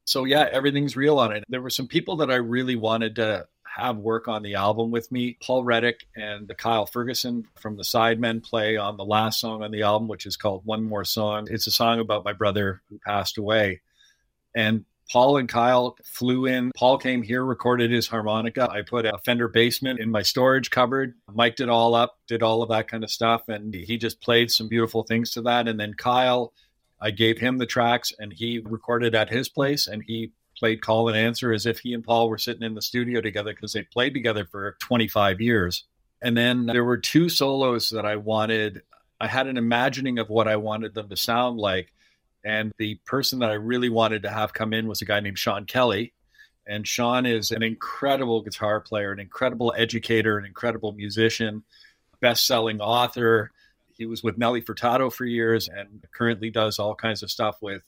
So 0.04 0.24
yeah, 0.24 0.48
everything's 0.50 0.96
real 0.96 1.18
on 1.18 1.32
it. 1.32 1.44
There 1.48 1.62
were 1.62 1.70
some 1.70 1.86
people 1.86 2.16
that 2.16 2.30
I 2.30 2.36
really 2.36 2.76
wanted 2.76 3.16
to 3.16 3.46
have 3.76 3.96
work 3.96 4.28
on 4.28 4.42
the 4.42 4.54
album 4.54 4.90
with 4.90 5.10
me. 5.10 5.38
Paul 5.42 5.64
Reddick 5.64 6.06
and 6.14 6.50
Kyle 6.58 6.86
Ferguson 6.86 7.44
from 7.58 7.76
the 7.76 7.84
Sidemen 7.84 8.42
play 8.42 8.76
on 8.76 8.96
the 8.96 9.04
last 9.04 9.40
song 9.40 9.62
on 9.62 9.70
the 9.70 9.82
album, 9.82 10.08
which 10.08 10.26
is 10.26 10.36
called 10.36 10.66
One 10.66 10.82
More 10.82 11.04
Song. 11.04 11.48
It's 11.50 11.66
a 11.66 11.70
song 11.70 11.98
about 11.98 12.24
my 12.24 12.32
brother 12.32 12.82
who 12.88 12.98
passed 13.06 13.38
away. 13.38 13.80
And 14.54 14.84
Paul 15.12 15.36
and 15.36 15.48
Kyle 15.48 15.94
flew 16.02 16.46
in. 16.46 16.72
Paul 16.74 16.96
came 16.96 17.22
here, 17.22 17.44
recorded 17.44 17.90
his 17.90 18.08
harmonica. 18.08 18.70
I 18.70 18.80
put 18.80 19.04
a 19.04 19.18
Fender 19.26 19.46
Bassman 19.46 19.98
in 19.98 20.10
my 20.10 20.22
storage 20.22 20.70
cupboard, 20.70 21.14
mic'd 21.34 21.60
it 21.60 21.68
all 21.68 21.94
up, 21.94 22.18
did 22.26 22.42
all 22.42 22.62
of 22.62 22.70
that 22.70 22.88
kind 22.88 23.04
of 23.04 23.10
stuff. 23.10 23.46
And 23.48 23.74
he 23.74 23.98
just 23.98 24.22
played 24.22 24.50
some 24.50 24.68
beautiful 24.68 25.02
things 25.02 25.30
to 25.32 25.42
that. 25.42 25.68
And 25.68 25.78
then 25.78 25.92
Kyle, 25.92 26.54
I 26.98 27.10
gave 27.10 27.36
him 27.36 27.58
the 27.58 27.66
tracks 27.66 28.10
and 28.18 28.32
he 28.32 28.60
recorded 28.64 29.14
at 29.14 29.28
his 29.28 29.50
place 29.50 29.86
and 29.86 30.02
he 30.06 30.32
played 30.56 30.80
call 30.80 31.08
and 31.08 31.16
answer 31.16 31.52
as 31.52 31.66
if 31.66 31.80
he 31.80 31.92
and 31.92 32.02
Paul 32.02 32.30
were 32.30 32.38
sitting 32.38 32.62
in 32.62 32.74
the 32.74 32.80
studio 32.80 33.20
together 33.20 33.52
because 33.52 33.74
they 33.74 33.82
played 33.82 34.14
together 34.14 34.46
for 34.50 34.78
25 34.80 35.42
years. 35.42 35.84
And 36.22 36.34
then 36.34 36.64
there 36.64 36.84
were 36.84 36.96
two 36.96 37.28
solos 37.28 37.90
that 37.90 38.06
I 38.06 38.16
wanted. 38.16 38.80
I 39.20 39.26
had 39.26 39.46
an 39.46 39.58
imagining 39.58 40.18
of 40.18 40.30
what 40.30 40.48
I 40.48 40.56
wanted 40.56 40.94
them 40.94 41.10
to 41.10 41.16
sound 41.16 41.58
like 41.58 41.92
and 42.44 42.72
the 42.78 42.96
person 43.06 43.38
that 43.40 43.50
I 43.50 43.54
really 43.54 43.88
wanted 43.88 44.22
to 44.22 44.30
have 44.30 44.52
come 44.52 44.72
in 44.72 44.88
was 44.88 45.02
a 45.02 45.04
guy 45.04 45.20
named 45.20 45.38
Sean 45.38 45.64
Kelly. 45.64 46.12
And 46.66 46.86
Sean 46.86 47.26
is 47.26 47.50
an 47.50 47.62
incredible 47.62 48.42
guitar 48.42 48.80
player, 48.80 49.12
an 49.12 49.18
incredible 49.18 49.74
educator, 49.76 50.38
an 50.38 50.44
incredible 50.44 50.92
musician, 50.92 51.64
best 52.20 52.46
selling 52.46 52.80
author. 52.80 53.50
He 53.96 54.06
was 54.06 54.22
with 54.22 54.38
Nelly 54.38 54.62
Furtado 54.62 55.12
for 55.12 55.24
years 55.24 55.68
and 55.68 56.04
currently 56.12 56.50
does 56.50 56.78
all 56.78 56.94
kinds 56.94 57.22
of 57.22 57.30
stuff 57.30 57.58
with 57.60 57.82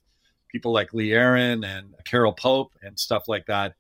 people 0.51 0.73
like 0.73 0.95
Lee 0.95 1.13
Aaron 1.13 1.65
and 1.65 1.95
Carol 2.05 2.33
Pope 2.33 2.73
and 2.83 2.99
stuff 2.99 3.29
like 3.29 3.47
that. 3.47 3.75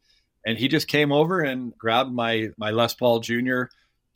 And 0.47 0.59
he 0.59 0.69
just 0.69 0.89
came 0.89 1.13
over 1.13 1.41
and 1.41 1.77
grabbed 1.79 2.13
my 2.13 2.51
my 2.57 2.71
Les 2.71 2.95
Paul 2.95 3.21
Jr., 3.21 3.65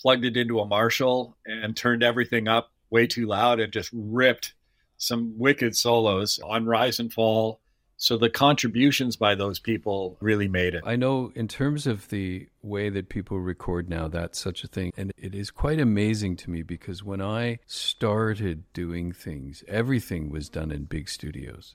plugged 0.00 0.25
it 0.25 0.37
into 0.37 0.61
a 0.61 0.67
Marshall, 0.67 1.37
and 1.47 1.77
turned 1.77 2.03
everything 2.03 2.49
up 2.49 2.71
way 2.91 3.07
too 3.07 3.27
loud 3.27 3.61
and 3.61 3.73
just 3.73 3.91
ripped 3.93 4.55
some 4.99 5.38
wicked 5.38 5.76
solos 5.76 6.38
on 6.45 6.67
Rise 6.67 7.00
and 7.00 7.12
Fall 7.12 7.61
So 8.00 8.17
the 8.17 8.31
contributions 8.31 9.17
by 9.17 9.35
those 9.35 9.59
people 9.59 10.17
really 10.21 10.47
made 10.47 10.75
it. 10.75 10.85
I 10.87 10.95
know 10.95 11.33
in 11.35 11.49
terms 11.49 11.85
of 11.85 12.09
the 12.11 12.47
way 12.62 12.90
that 12.90 13.09
people 13.09 13.40
record 13.40 13.90
now, 13.90 14.07
that's 14.07 14.38
such 14.38 14.62
a 14.62 14.69
thing. 14.69 14.93
And 14.97 15.12
it 15.19 15.35
is 15.35 15.50
quite 15.50 15.81
amazing 15.81 16.37
to 16.37 16.50
me 16.50 16.62
because 16.62 17.02
when 17.02 17.21
I 17.21 17.59
started 17.67 18.73
doing 18.73 19.11
things, 19.11 19.64
everything 19.67 20.31
was 20.31 20.49
done 20.49 20.71
in 20.71 20.85
big 20.85 21.09
studios. 21.09 21.75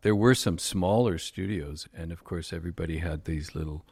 There 0.00 0.16
were 0.16 0.34
some 0.34 0.56
smaller 0.58 1.18
studios, 1.18 1.86
and 1.92 2.12
of 2.12 2.24
course, 2.24 2.50
everybody 2.50 2.98
had 2.98 3.26
these 3.26 3.54
little 3.54 3.84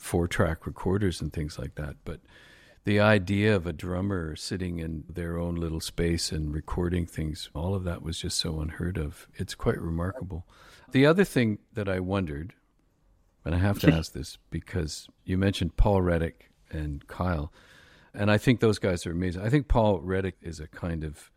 four 0.00 0.26
track 0.26 0.66
recorders 0.66 1.20
and 1.20 1.32
things 1.32 1.60
like 1.60 1.76
that. 1.76 1.94
But 2.04 2.18
the 2.84 3.00
idea 3.00 3.54
of 3.56 3.66
a 3.66 3.72
drummer 3.72 4.36
sitting 4.36 4.78
in 4.78 5.04
their 5.08 5.38
own 5.38 5.54
little 5.54 5.80
space 5.80 6.30
and 6.30 6.54
recording 6.54 7.06
things, 7.06 7.48
all 7.54 7.74
of 7.74 7.84
that 7.84 8.02
was 8.02 8.18
just 8.18 8.38
so 8.38 8.60
unheard 8.60 8.98
of. 8.98 9.26
It's 9.34 9.54
quite 9.54 9.80
remarkable. 9.80 10.46
The 10.92 11.06
other 11.06 11.24
thing 11.24 11.58
that 11.72 11.88
I 11.88 12.00
wondered, 12.00 12.52
and 13.44 13.54
I 13.54 13.58
have 13.58 13.78
to 13.80 13.92
ask 13.94 14.12
this 14.12 14.38
because 14.50 15.08
you 15.24 15.38
mentioned 15.38 15.76
Paul 15.76 16.02
Reddick 16.02 16.50
and 16.70 17.06
Kyle, 17.06 17.52
and 18.12 18.30
I 18.30 18.36
think 18.36 18.60
those 18.60 18.78
guys 18.78 19.06
are 19.06 19.12
amazing. 19.12 19.42
I 19.42 19.48
think 19.48 19.66
Paul 19.66 20.00
Reddick 20.00 20.36
is 20.42 20.60
a 20.60 20.68
kind 20.68 21.04
of 21.04 21.30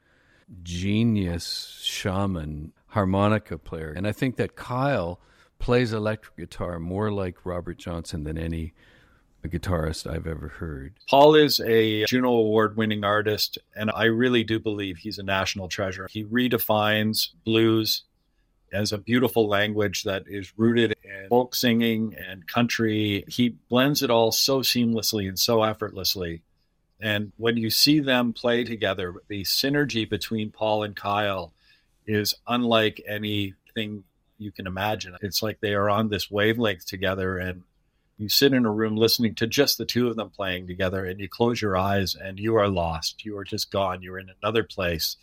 genius 0.64 1.80
shaman 1.82 2.74
harmonica 2.88 3.58
player, 3.58 3.94
and 3.96 4.06
I 4.06 4.12
think 4.12 4.36
that 4.36 4.58
Kyle 4.58 5.22
plays 5.60 5.94
electric 5.94 6.36
guitar 6.38 6.78
more 6.78 7.10
like 7.10 7.46
Robert 7.46 7.78
Johnson 7.78 8.26
than 8.26 8.38
any 8.38 8.74
guitarist 9.48 10.10
I've 10.10 10.28
ever 10.28 10.48
heard. 10.48 10.94
Paul 11.10 11.36
is 11.36 11.60
a 11.60 12.06
Juno 12.06 12.30
Award 12.30 12.78
winning 12.78 13.04
artist, 13.04 13.58
and 13.76 13.92
I 13.94 14.06
really 14.06 14.44
do 14.44 14.60
believe 14.60 14.98
he's 14.98 15.20
a 15.20 15.24
national 15.24 15.68
treasure. 15.68 16.08
He 16.10 16.24
redefines 16.26 17.30
blues 17.46 18.04
as 18.72 18.92
a 18.92 18.98
beautiful 18.98 19.48
language 19.48 20.04
that 20.04 20.24
is 20.28 20.54
rooted 20.58 20.96
in 21.04 21.30
folk 21.30 21.56
singing 21.56 22.16
and 22.16 22.48
country. 22.48 23.24
He 23.28 23.50
blends 23.70 24.04
it 24.04 24.10
all 24.10 24.32
so 24.32 24.60
seamlessly 24.60 25.28
and 25.28 25.40
so 25.40 25.64
effortlessly. 25.64 26.42
And 27.00 27.32
when 27.38 27.58
you 27.58 27.70
see 27.70 28.00
them 28.00 28.34
play 28.34 28.64
together, 28.64 29.14
the 29.28 29.44
synergy 29.44 30.10
between 30.10 30.52
Paul 30.52 30.84
and 30.84 30.96
Kyle 30.96 31.54
is 32.06 32.34
unlike 32.48 33.02
anything 33.08 34.04
you 34.38 34.52
can 34.52 34.68
imagine. 34.68 35.16
It's 35.22 35.42
like 35.44 35.60
they 35.60 35.74
are 35.74 35.90
on 35.90 36.10
this 36.10 36.30
wavelength 36.32 36.86
together 36.86 37.38
and 37.38 37.64
you 38.18 38.30
sit 38.30 38.54
in 38.54 38.66
a 38.66 38.72
room 38.72 38.96
listening 38.96 39.36
to 39.36 39.48
just 39.48 39.78
the 39.78 39.86
two 39.86 40.08
of 40.08 40.16
them 40.16 40.30
playing 40.30 40.68
together 40.68 41.06
and 41.06 41.20
you 41.20 41.30
close 41.30 41.62
your 41.62 41.78
eyes 41.78 42.16
and 42.16 42.40
you 42.40 42.56
are 42.56 42.68
lost. 42.68 43.24
You 43.24 43.38
are 43.38 43.44
just 43.44 43.72
gone. 43.72 44.02
You're 44.02 44.20
in 44.20 44.32
another 44.42 44.64
place 44.64 45.18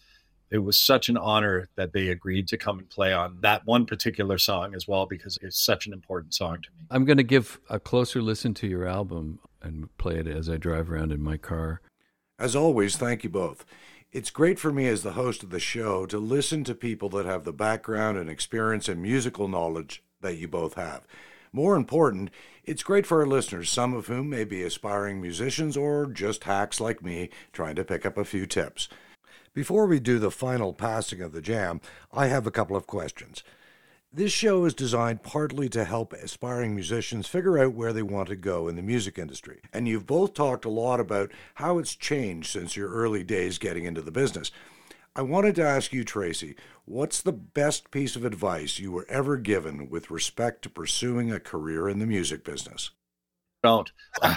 it 0.55 0.63
was 0.63 0.79
such 0.79 1.09
an 1.09 1.17
honor 1.17 1.69
that 1.75 1.93
they 1.93 2.09
agreed 2.09 2.47
to 2.47 2.57
come 2.57 2.79
and 2.79 2.89
play 2.89 3.13
on 3.13 3.39
that 3.41 3.67
one 3.67 3.87
particular 3.87 4.39
song 4.39 4.73
as 4.73 4.87
well 4.87 5.05
because 5.05 5.37
it's 5.43 5.59
such 5.59 5.89
an 5.89 5.93
important 5.93 6.33
song 6.33 6.59
to 6.63 6.69
me. 6.71 6.87
I'm 6.93 7.05
going 7.05 7.17
to 7.17 7.25
give 7.25 7.59
a 7.69 7.81
closer 7.81 8.23
listen 8.23 8.55
to 8.55 8.69
your 8.69 8.87
album 8.87 9.41
and 9.61 9.97
play 9.99 10.17
it 10.17 10.29
as 10.29 10.49
I 10.49 10.57
drive 10.57 10.93
around 10.93 11.11
in 11.11 11.21
my 11.21 11.39
car. 11.39 11.81
As 12.39 12.55
always, 12.55 12.97
thank 12.97 13.25
you 13.25 13.31
both. 13.31 13.65
It's 14.13 14.31
great 14.31 14.61
for 14.61 14.73
me 14.73 14.87
as 14.87 15.03
the 15.03 15.15
host 15.15 15.43
of 15.43 15.51
the 15.51 15.59
show 15.59 16.07
to 16.07 16.19
listen 16.19 16.63
to 16.65 16.75
people 16.77 17.09
that 17.11 17.27
have 17.27 17.43
the 17.43 17.53
background 17.53 18.17
and 18.17 18.31
experience 18.31 18.89
and 18.89 19.03
musical 19.03 19.49
knowledge 19.49 20.05
that 20.21 20.37
you 20.37 20.47
both 20.47 20.75
have. 20.75 21.05
More 21.55 21.77
important, 21.77 22.31
it's 22.65 22.83
great 22.83 23.07
for 23.07 23.21
our 23.21 23.27
listeners, 23.29 23.71
some 23.71 23.95
of 23.95 24.09
whom 24.09 24.29
may 24.29 24.43
be 24.43 24.65
aspiring 24.65 25.21
musicians 25.21 25.77
or 25.77 26.07
just 26.07 26.43
hacks 26.43 26.81
like 26.81 27.01
me 27.01 27.31
trying 27.53 27.77
to 27.77 27.85
pick 27.85 28.05
up 28.05 28.19
a 28.19 28.25
few 28.25 28.45
tips. 28.45 28.89
Before 29.53 29.87
we 29.87 30.01
do 30.01 30.19
the 30.19 30.33
final 30.33 30.73
passing 30.73 31.21
of 31.21 31.31
the 31.31 31.41
jam, 31.41 31.81
I 32.13 32.27
have 32.27 32.49
a 32.49 32.51
couple 32.51 32.77
of 32.77 32.89
questions. 32.89 33.45
This 34.13 34.33
show 34.33 34.65
is 34.65 34.75
designed 34.75 35.23
partly 35.23 35.69
to 35.69 35.85
help 35.85 36.13
aspiring 36.13 36.75
musicians 36.75 37.29
figure 37.29 37.61
out 37.61 37.75
where 37.75 37.93
they 37.93 38.03
want 38.03 38.31
to 38.31 38.37
go 38.37 38.67
in 38.67 38.75
the 38.75 38.83
music 38.83 39.17
industry. 39.17 39.61
And 39.73 39.87
you've 39.87 40.09
both 40.09 40.35
talked 40.35 40.65
a 40.65 40.69
lot 40.69 40.99
about 40.99 41.31
how 41.55 41.79
it's 41.79 41.95
changed 41.95 42.51
since 42.51 42.77
your 42.77 42.91
early 42.91 43.23
days 43.23 43.59
getting 43.59 43.85
into 43.85 44.03
the 44.03 44.11
business. 44.11 44.51
I 45.17 45.23
wanted 45.23 45.55
to 45.55 45.63
ask 45.63 45.93
you, 45.93 46.03
Tracy, 46.03 46.57
what's 46.85 47.23
the 47.23 47.33
best 47.33 47.91
piece 47.91 48.17
of 48.17 48.25
advice 48.25 48.79
you 48.79 48.93
were 48.93 49.07
ever 49.09 49.37
given 49.37 49.89
with 49.89 50.11
respect 50.11 50.63
to 50.63 50.69
pursuing 50.69 51.33
a 51.33 51.41
career 51.41 51.89
in 51.89 51.99
the 51.99 52.07
music 52.07 52.45
business? 52.45 52.91
Don't. 53.63 53.91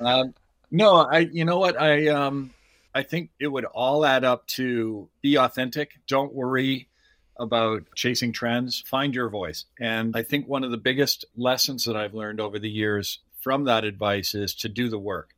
um, 0.00 0.34
no, 0.70 0.96
I. 0.96 1.18
You 1.20 1.44
know 1.44 1.58
what? 1.58 1.80
I 1.80 2.08
um, 2.08 2.50
I 2.94 3.02
think 3.02 3.30
it 3.38 3.46
would 3.46 3.64
all 3.66 4.04
add 4.04 4.24
up 4.24 4.46
to 4.48 5.08
be 5.22 5.36
authentic. 5.36 5.92
Don't 6.08 6.34
worry 6.34 6.88
about 7.36 7.82
chasing 7.94 8.32
trends. 8.32 8.80
Find 8.86 9.14
your 9.14 9.28
voice. 9.28 9.64
And 9.80 10.16
I 10.16 10.22
think 10.22 10.48
one 10.48 10.64
of 10.64 10.70
the 10.70 10.76
biggest 10.76 11.24
lessons 11.36 11.84
that 11.84 11.96
I've 11.96 12.14
learned 12.14 12.40
over 12.40 12.58
the 12.58 12.70
years 12.70 13.20
from 13.40 13.64
that 13.64 13.84
advice 13.84 14.34
is 14.34 14.54
to 14.56 14.68
do 14.68 14.88
the 14.88 14.98
work. 14.98 15.34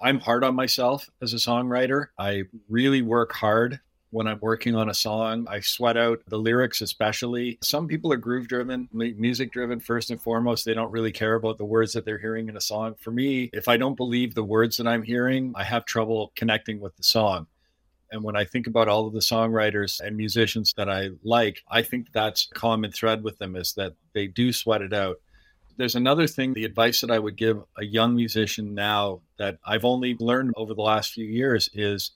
I'm 0.00 0.20
hard 0.20 0.44
on 0.44 0.54
myself 0.54 1.10
as 1.22 1.32
a 1.32 1.36
songwriter. 1.36 2.08
I 2.18 2.44
really 2.68 3.02
work 3.02 3.32
hard 3.32 3.80
when 4.10 4.26
I'm 4.26 4.38
working 4.40 4.74
on 4.74 4.88
a 4.88 4.94
song. 4.94 5.46
I 5.48 5.60
sweat 5.60 5.96
out 5.96 6.20
the 6.28 6.38
lyrics, 6.38 6.80
especially. 6.80 7.58
Some 7.62 7.86
people 7.88 8.12
are 8.12 8.16
groove 8.16 8.48
driven, 8.48 8.88
music 8.92 9.52
driven 9.52 9.80
first 9.80 10.10
and 10.10 10.20
foremost. 10.20 10.64
They 10.64 10.74
don't 10.74 10.90
really 10.90 11.12
care 11.12 11.34
about 11.34 11.58
the 11.58 11.64
words 11.64 11.92
that 11.92 12.04
they're 12.04 12.18
hearing 12.18 12.48
in 12.48 12.56
a 12.56 12.60
song. 12.60 12.94
For 12.98 13.10
me, 13.10 13.50
if 13.52 13.68
I 13.68 13.76
don't 13.76 13.96
believe 13.96 14.34
the 14.34 14.44
words 14.44 14.76
that 14.78 14.86
I'm 14.86 15.02
hearing, 15.02 15.52
I 15.54 15.64
have 15.64 15.84
trouble 15.84 16.32
connecting 16.36 16.80
with 16.80 16.96
the 16.96 17.02
song. 17.02 17.46
And 18.10 18.24
when 18.24 18.36
I 18.36 18.44
think 18.44 18.66
about 18.66 18.88
all 18.88 19.06
of 19.06 19.12
the 19.12 19.20
songwriters 19.20 20.00
and 20.00 20.16
musicians 20.16 20.72
that 20.78 20.88
I 20.88 21.10
like, 21.22 21.62
I 21.70 21.82
think 21.82 22.10
that's 22.12 22.48
a 22.50 22.54
common 22.54 22.90
thread 22.90 23.22
with 23.22 23.36
them 23.36 23.54
is 23.54 23.74
that 23.74 23.92
they 24.14 24.26
do 24.26 24.50
sweat 24.50 24.80
it 24.80 24.94
out. 24.94 25.20
There's 25.76 25.94
another 25.94 26.26
thing, 26.26 26.54
the 26.54 26.64
advice 26.64 27.02
that 27.02 27.10
I 27.10 27.18
would 27.18 27.36
give 27.36 27.62
a 27.76 27.84
young 27.84 28.16
musician 28.16 28.74
now 28.74 29.20
that 29.38 29.58
I've 29.64 29.84
only 29.84 30.16
learned 30.18 30.54
over 30.56 30.72
the 30.72 30.80
last 30.80 31.12
few 31.12 31.26
years 31.26 31.68
is 31.74 32.12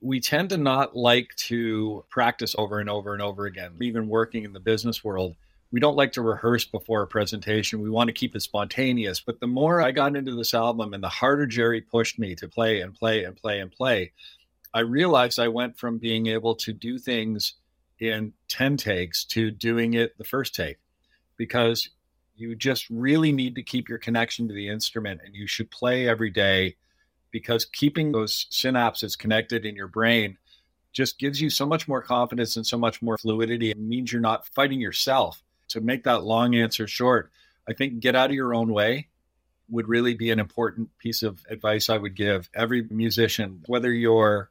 we 0.00 0.20
tend 0.20 0.50
to 0.50 0.56
not 0.56 0.96
like 0.96 1.34
to 1.36 2.04
practice 2.08 2.54
over 2.56 2.78
and 2.78 2.88
over 2.88 3.12
and 3.12 3.22
over 3.22 3.46
again. 3.46 3.72
Even 3.80 4.08
working 4.08 4.44
in 4.44 4.52
the 4.52 4.60
business 4.60 5.04
world, 5.04 5.36
we 5.72 5.80
don't 5.80 5.96
like 5.96 6.12
to 6.12 6.22
rehearse 6.22 6.64
before 6.64 7.02
a 7.02 7.06
presentation. 7.06 7.82
We 7.82 7.90
want 7.90 8.08
to 8.08 8.14
keep 8.14 8.34
it 8.34 8.40
spontaneous. 8.40 9.20
But 9.20 9.40
the 9.40 9.46
more 9.46 9.80
I 9.80 9.92
got 9.92 10.16
into 10.16 10.34
this 10.34 10.54
album 10.54 10.94
and 10.94 11.02
the 11.02 11.08
harder 11.08 11.46
Jerry 11.46 11.80
pushed 11.80 12.18
me 12.18 12.34
to 12.36 12.48
play 12.48 12.80
and 12.80 12.94
play 12.94 13.24
and 13.24 13.36
play 13.36 13.60
and 13.60 13.70
play, 13.70 14.12
I 14.72 14.80
realized 14.80 15.38
I 15.38 15.48
went 15.48 15.78
from 15.78 15.98
being 15.98 16.26
able 16.28 16.54
to 16.56 16.72
do 16.72 16.98
things 16.98 17.54
in 17.98 18.32
10 18.48 18.78
takes 18.78 19.24
to 19.26 19.50
doing 19.50 19.94
it 19.94 20.16
the 20.16 20.24
first 20.24 20.54
take 20.54 20.78
because 21.36 21.90
you 22.36 22.54
just 22.54 22.88
really 22.88 23.32
need 23.32 23.54
to 23.56 23.62
keep 23.62 23.88
your 23.88 23.98
connection 23.98 24.48
to 24.48 24.54
the 24.54 24.68
instrument 24.68 25.20
and 25.24 25.34
you 25.34 25.46
should 25.46 25.70
play 25.70 26.08
every 26.08 26.30
day 26.30 26.76
because 27.30 27.64
keeping 27.64 28.12
those 28.12 28.46
synapses 28.50 29.18
connected 29.18 29.64
in 29.64 29.76
your 29.76 29.88
brain 29.88 30.36
just 30.92 31.18
gives 31.18 31.40
you 31.40 31.50
so 31.50 31.66
much 31.66 31.86
more 31.86 32.02
confidence 32.02 32.56
and 32.56 32.66
so 32.66 32.76
much 32.76 33.00
more 33.00 33.16
fluidity. 33.18 33.70
It 33.70 33.78
means 33.78 34.12
you're 34.12 34.20
not 34.20 34.46
fighting 34.48 34.80
yourself. 34.80 35.42
To 35.68 35.80
make 35.80 36.02
that 36.02 36.24
long 36.24 36.56
answer 36.56 36.88
short, 36.88 37.30
I 37.68 37.74
think 37.74 38.00
get 38.00 38.16
out 38.16 38.30
of 38.30 38.34
your 38.34 38.54
own 38.54 38.72
way 38.72 39.06
would 39.68 39.88
really 39.88 40.14
be 40.14 40.30
an 40.30 40.40
important 40.40 40.90
piece 40.98 41.22
of 41.22 41.44
advice 41.48 41.88
I 41.88 41.96
would 41.96 42.16
give 42.16 42.50
every 42.52 42.82
musician, 42.90 43.62
whether 43.66 43.92
you're 43.92 44.50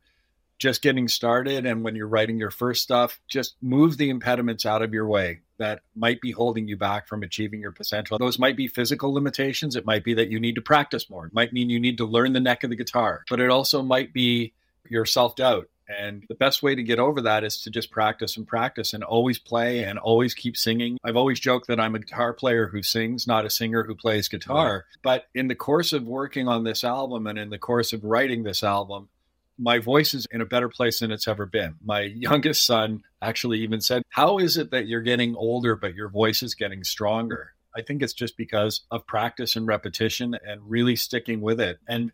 just 0.60 0.82
getting 0.82 1.08
started 1.08 1.66
and 1.66 1.84
when 1.84 1.96
you're 1.96 2.08
writing 2.08 2.38
your 2.38 2.52
first 2.52 2.84
stuff, 2.84 3.20
just 3.28 3.56
move 3.62 3.98
the 3.98 4.10
impediments 4.10 4.66
out 4.66 4.82
of 4.82 4.94
your 4.94 5.08
way 5.08 5.40
that 5.58 5.82
might 5.96 6.22
be 6.22 6.32
holding 6.32 6.68
you 6.68 6.78
back 6.78 7.08
from 7.08 7.24
achieving 7.24 7.62
your 7.62 7.72
potential. 7.72 8.18
Those 8.18 8.40
might 8.40 8.58
be 8.58 8.68
physical 8.68 9.14
limitations. 9.14 9.76
It 9.76 9.86
might 9.86 10.04
be 10.04 10.14
that 10.16 10.30
you 10.30 10.40
need 10.40 10.56
to 10.56 10.62
practice 10.62 11.10
more. 11.10 11.28
It 11.28 11.34
might 11.34 11.54
mean 11.54 11.70
you 11.70 11.80
need 11.80 11.98
to 11.98 12.06
learn 12.06 12.34
the 12.34 12.40
neck 12.40 12.64
of 12.64 12.70
the 12.70 12.76
guitar, 12.76 13.24
but 13.30 13.40
it 13.40 13.50
also 13.50 13.82
might 13.82 14.14
be 14.14 14.54
your 14.90 15.06
self 15.06 15.36
doubt. 15.36 15.70
And 15.90 16.24
the 16.30 16.36
best 16.36 16.62
way 16.62 16.76
to 16.76 16.84
get 16.84 17.00
over 17.00 17.22
that 17.22 17.44
is 17.44 17.64
to 17.64 17.72
just 17.72 17.90
practice 17.90 18.38
and 18.38 18.48
practice 18.48 18.94
and 18.94 19.04
always 19.04 19.40
play 19.40 19.84
and 19.84 19.98
always 19.98 20.36
keep 20.36 20.56
singing. 20.56 21.00
I've 21.04 21.18
always 21.18 21.40
joked 21.40 21.68
that 21.68 21.80
I'm 21.80 21.96
a 21.96 22.00
guitar 22.00 22.32
player 22.32 22.68
who 22.68 22.84
sings, 22.84 23.26
not 23.26 23.46
a 23.46 23.50
singer 23.50 23.84
who 23.84 23.96
plays 23.96 24.28
guitar. 24.28 24.74
Right. 24.74 24.84
But 25.02 25.26
in 25.34 25.48
the 25.48 25.56
course 25.56 25.92
of 25.92 26.04
working 26.04 26.48
on 26.48 26.64
this 26.64 26.84
album 26.84 27.26
and 27.26 27.40
in 27.40 27.50
the 27.50 27.58
course 27.58 27.92
of 27.92 28.04
writing 28.04 28.44
this 28.44 28.64
album, 28.64 29.10
my 29.60 29.80
voice 29.80 30.14
is 30.14 30.26
in 30.32 30.42
a 30.42 30.46
better 30.46 30.70
place 30.70 31.00
than 31.00 31.12
it's 31.12 31.28
ever 31.28 31.46
been. 31.46 31.76
My 31.84 32.02
youngest 32.16 32.66
son 32.66 33.04
actually 33.22 33.60
even 33.60 33.82
said, 33.82 34.04
How 34.10 34.40
is 34.40 34.58
it 34.58 34.72
that 34.72 34.88
you're 34.88 35.02
getting 35.02 35.36
older, 35.36 35.76
but 35.76 35.94
your 35.94 36.10
voice 36.10 36.42
is 36.42 36.56
getting 36.56 36.84
stronger? 36.84 37.54
I 37.76 37.82
think 37.82 38.02
it's 38.02 38.14
just 38.14 38.36
because 38.36 38.82
of 38.90 39.06
practice 39.06 39.56
and 39.56 39.68
repetition 39.68 40.36
and 40.46 40.62
really 40.64 40.96
sticking 40.96 41.42
with 41.42 41.62
it. 41.62 41.80
And 41.88 42.12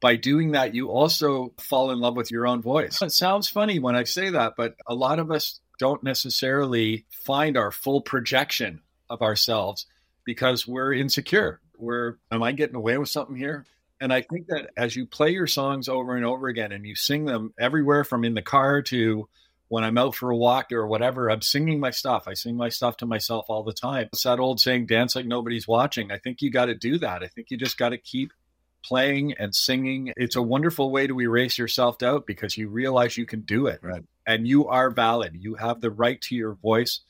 by 0.00 0.16
doing 0.16 0.52
that, 0.52 0.74
you 0.74 0.88
also 0.88 1.52
fall 1.58 1.90
in 1.90 2.00
love 2.00 2.16
with 2.16 2.30
your 2.30 2.46
own 2.46 2.62
voice. 2.62 3.00
It 3.02 3.12
sounds 3.12 3.48
funny 3.48 3.78
when 3.78 3.96
I 3.96 4.04
say 4.04 4.30
that, 4.30 4.54
but 4.56 4.74
a 4.86 4.94
lot 4.94 5.18
of 5.18 5.30
us 5.30 5.60
don't 5.78 6.02
necessarily 6.02 7.04
find 7.10 7.56
our 7.56 7.70
full 7.70 8.00
projection 8.00 8.80
of 9.10 9.20
ourselves 9.20 9.86
because 10.24 10.66
we're 10.66 10.92
insecure. 10.92 11.60
We're, 11.78 12.16
am 12.30 12.42
I 12.42 12.52
getting 12.52 12.76
away 12.76 12.96
with 12.96 13.08
something 13.08 13.36
here? 13.36 13.66
And 14.00 14.12
I 14.12 14.22
think 14.22 14.48
that 14.48 14.70
as 14.76 14.94
you 14.94 15.06
play 15.06 15.30
your 15.30 15.46
songs 15.46 15.88
over 15.88 16.16
and 16.16 16.24
over 16.24 16.48
again 16.48 16.72
and 16.72 16.84
you 16.84 16.94
sing 16.94 17.24
them 17.24 17.54
everywhere 17.58 18.04
from 18.04 18.24
in 18.24 18.34
the 18.34 18.42
car 18.42 18.82
to 18.82 19.28
when 19.68 19.84
I'm 19.84 19.98
out 19.98 20.14
for 20.14 20.30
a 20.30 20.36
walk 20.36 20.70
or 20.70 20.86
whatever, 20.86 21.30
I'm 21.30 21.42
singing 21.42 21.80
my 21.80 21.90
stuff. 21.90 22.28
I 22.28 22.34
sing 22.34 22.56
my 22.56 22.68
stuff 22.68 22.98
to 22.98 23.06
myself 23.06 23.46
all 23.48 23.62
the 23.62 23.72
time. 23.72 24.08
It's 24.12 24.22
that 24.22 24.38
old 24.38 24.60
saying, 24.60 24.86
dance 24.86 25.16
like 25.16 25.26
nobody's 25.26 25.66
watching. 25.66 26.12
I 26.12 26.18
think 26.18 26.40
you 26.40 26.50
got 26.50 26.66
to 26.66 26.74
do 26.74 26.98
that. 26.98 27.22
I 27.22 27.26
think 27.28 27.50
you 27.50 27.56
just 27.56 27.78
got 27.78 27.88
to 27.88 27.98
keep 27.98 28.32
playing 28.84 29.32
and 29.34 29.54
singing. 29.54 30.12
It's 30.16 30.36
a 30.36 30.42
wonderful 30.42 30.90
way 30.90 31.06
to 31.06 31.20
erase 31.20 31.58
your 31.58 31.68
self 31.68 31.98
doubt 31.98 32.26
because 32.26 32.56
you 32.56 32.68
realize 32.68 33.16
you 33.16 33.26
can 33.26 33.40
do 33.40 33.66
it. 33.66 33.80
Right. 33.82 34.04
And 34.26 34.46
you 34.46 34.68
are 34.68 34.90
valid. 34.90 35.34
You 35.34 35.54
have 35.54 35.80
the 35.80 35.90
right 35.90 36.20
to 36.22 36.36
your 36.36 36.54
voice. 36.54 37.00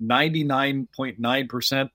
99.9% 0.00 1.90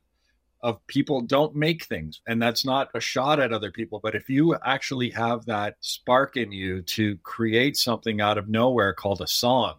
of 0.63 0.85
people 0.87 1.21
don't 1.21 1.55
make 1.55 1.83
things. 1.83 2.21
And 2.25 2.41
that's 2.41 2.65
not 2.65 2.89
a 2.95 2.99
shot 2.99 3.39
at 3.39 3.53
other 3.53 3.69
people. 3.69 3.99
But 4.01 4.15
if 4.15 4.29
you 4.29 4.55
actually 4.65 5.09
have 5.09 5.45
that 5.45 5.75
spark 5.81 6.37
in 6.37 6.51
you 6.51 6.81
to 6.83 7.17
create 7.17 7.75
something 7.75 8.21
out 8.21 8.37
of 8.37 8.47
nowhere 8.47 8.93
called 8.93 9.21
a 9.21 9.27
song, 9.27 9.75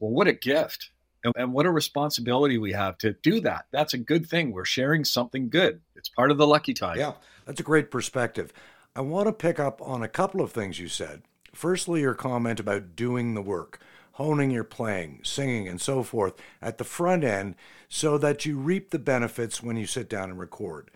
well, 0.00 0.10
what 0.10 0.26
a 0.26 0.32
gift. 0.32 0.90
And, 1.22 1.34
and 1.36 1.52
what 1.52 1.66
a 1.66 1.70
responsibility 1.70 2.58
we 2.58 2.72
have 2.72 2.98
to 2.98 3.12
do 3.22 3.40
that. 3.42 3.66
That's 3.70 3.94
a 3.94 3.98
good 3.98 4.26
thing. 4.26 4.52
We're 4.52 4.64
sharing 4.64 5.04
something 5.04 5.48
good. 5.50 5.80
It's 5.94 6.08
part 6.08 6.30
of 6.30 6.38
the 6.38 6.46
lucky 6.46 6.74
time. 6.74 6.98
Yeah, 6.98 7.12
that's 7.46 7.60
a 7.60 7.64
great 7.64 7.90
perspective. 7.90 8.52
I 8.96 9.02
want 9.02 9.28
to 9.28 9.32
pick 9.32 9.60
up 9.60 9.80
on 9.82 10.02
a 10.02 10.08
couple 10.08 10.40
of 10.40 10.50
things 10.50 10.80
you 10.80 10.88
said. 10.88 11.22
Firstly, 11.54 12.00
your 12.00 12.14
comment 12.14 12.58
about 12.58 12.96
doing 12.96 13.34
the 13.34 13.42
work 13.42 13.80
honing 14.20 14.50
your 14.50 14.64
playing, 14.64 15.18
singing, 15.22 15.66
and 15.66 15.80
so 15.80 16.02
forth 16.02 16.34
at 16.60 16.76
the 16.76 16.84
front 16.84 17.24
end 17.24 17.54
so 17.88 18.18
that 18.18 18.44
you 18.44 18.58
reap 18.58 18.90
the 18.90 18.98
benefits 18.98 19.62
when 19.62 19.78
you 19.78 19.86
sit 19.86 20.10
down 20.10 20.28
and 20.28 20.38
record. 20.38 20.90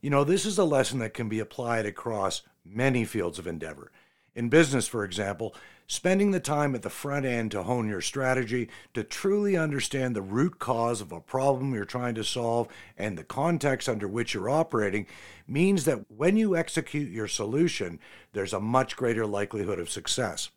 You 0.00 0.08
know, 0.08 0.24
this 0.24 0.46
is 0.46 0.56
a 0.56 0.64
lesson 0.64 0.98
that 1.00 1.12
can 1.12 1.28
be 1.28 1.38
applied 1.38 1.84
across 1.84 2.40
many 2.64 3.04
fields 3.04 3.38
of 3.38 3.46
endeavor. 3.46 3.92
In 4.34 4.48
business, 4.48 4.88
for 4.88 5.04
example, 5.04 5.54
spending 5.86 6.30
the 6.30 6.40
time 6.40 6.74
at 6.74 6.80
the 6.80 6.88
front 6.88 7.26
end 7.26 7.50
to 7.50 7.62
hone 7.62 7.90
your 7.90 8.00
strategy, 8.00 8.70
to 8.94 9.04
truly 9.04 9.54
understand 9.54 10.16
the 10.16 10.22
root 10.22 10.58
cause 10.58 11.02
of 11.02 11.12
a 11.12 11.20
problem 11.20 11.74
you're 11.74 11.84
trying 11.84 12.14
to 12.14 12.24
solve 12.24 12.68
and 12.96 13.18
the 13.18 13.24
context 13.24 13.86
under 13.86 14.08
which 14.08 14.32
you're 14.32 14.48
operating, 14.48 15.06
means 15.46 15.84
that 15.84 16.10
when 16.10 16.38
you 16.38 16.56
execute 16.56 17.12
your 17.12 17.28
solution, 17.28 18.00
there's 18.32 18.54
a 18.54 18.60
much 18.60 18.96
greater 18.96 19.26
likelihood 19.26 19.78
of 19.78 19.90
success. 19.90 20.48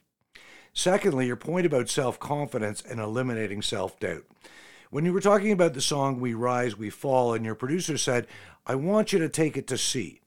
Secondly, 0.77 1.25
your 1.25 1.37
point 1.37 1.65
about 1.65 1.87
self 1.87 2.19
confidence 2.19 2.81
and 2.81 2.99
eliminating 2.99 3.61
self 3.61 3.97
doubt. 3.97 4.25
When 4.91 5.05
you 5.05 5.13
were 5.13 5.21
talking 5.21 5.53
about 5.53 5.73
the 5.73 5.81
song 5.81 6.19
We 6.19 6.33
Rise, 6.33 6.77
We 6.77 6.89
Fall, 6.89 7.33
and 7.33 7.45
your 7.45 7.55
producer 7.55 7.97
said, 7.97 8.27
I 8.67 8.75
want 8.75 9.13
you 9.13 9.19
to 9.19 9.29
take 9.29 9.55
it 9.55 9.67
to 9.67 9.77
C. 9.77 10.19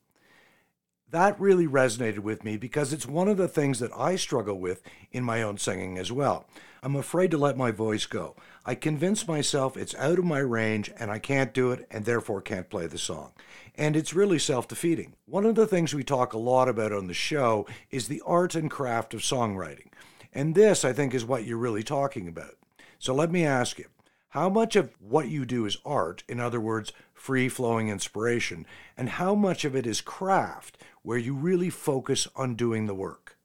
That 1.11 1.39
really 1.39 1.67
resonated 1.67 2.21
with 2.21 2.45
me 2.45 2.57
because 2.57 2.93
it's 2.95 3.07
one 3.07 3.29
of 3.29 3.37
the 3.37 3.47
things 3.47 3.79
that 3.81 3.93
I 3.95 4.17
struggle 4.17 4.59
with 4.59 4.83
in 5.13 5.23
my 5.23 5.43
own 5.43 5.59
singing 5.59 5.99
as 5.99 6.11
well. 6.11 6.47
I'm 6.83 6.97
afraid 6.97 7.31
to 7.33 7.39
let 7.39 7.57
my 7.57 7.71
voice 7.71 8.07
go. 8.07 8.35
I 8.65 8.75
convince 8.75 9.29
myself 9.29 9.77
it's 9.77 9.95
out 9.97 10.19
of 10.19 10.25
my 10.25 10.39
range 10.39 10.91
and 10.99 11.11
I 11.11 11.19
can't 11.19 11.53
do 11.53 11.73
it 11.73 11.87
and 11.91 12.05
therefore 12.05 12.41
can't 12.41 12.71
play 12.71 12.87
the 12.87 12.99
song. 12.99 13.33
And 13.75 13.97
it's 13.97 14.15
really 14.15 14.39
self 14.39 14.67
defeating. 14.67 15.15
One 15.27 15.45
of 15.45 15.57
the 15.57 15.67
things 15.67 15.95
we 15.95 16.05
talk 16.05 16.33
a 16.33 16.39
lot 16.39 16.69
about 16.71 16.93
on 16.93 17.07
the 17.07 17.15
show 17.15 17.67
is 17.91 18.09
the 18.09 18.23
art 18.25 18.55
and 18.55 18.71
craft 18.71 19.13
of 19.13 19.21
songwriting. 19.21 19.89
And 20.33 20.55
this, 20.55 20.85
I 20.85 20.93
think, 20.93 21.15
is 21.15 21.25
what 21.25 21.45
you're 21.45 21.59
really 21.59 21.83
talking 21.83 22.29
about. 22.29 22.57
So 22.99 23.15
let 23.15 23.31
me 23.31 23.45
ask 23.45 23.79
you 23.79 23.87
how 24.31 24.49
much 24.49 24.77
of 24.77 24.93
what 25.01 25.29
you 25.29 25.47
do 25.47 25.65
is 25.65 25.79
art, 25.85 26.23
in 26.29 26.39
other 26.39 26.61
words, 26.61 26.93
free 27.15 27.49
flowing 27.49 27.89
inspiration, 27.89 28.67
and 28.97 29.09
how 29.09 29.35
much 29.35 29.65
of 29.65 29.75
it 29.75 29.87
is 29.87 30.01
craft, 30.01 30.79
where 31.03 31.19
you 31.19 31.35
really 31.35 31.71
focus 31.71 32.29
on 32.37 32.55
doing 32.55 32.87
the 32.87 32.95
work? 32.95 33.39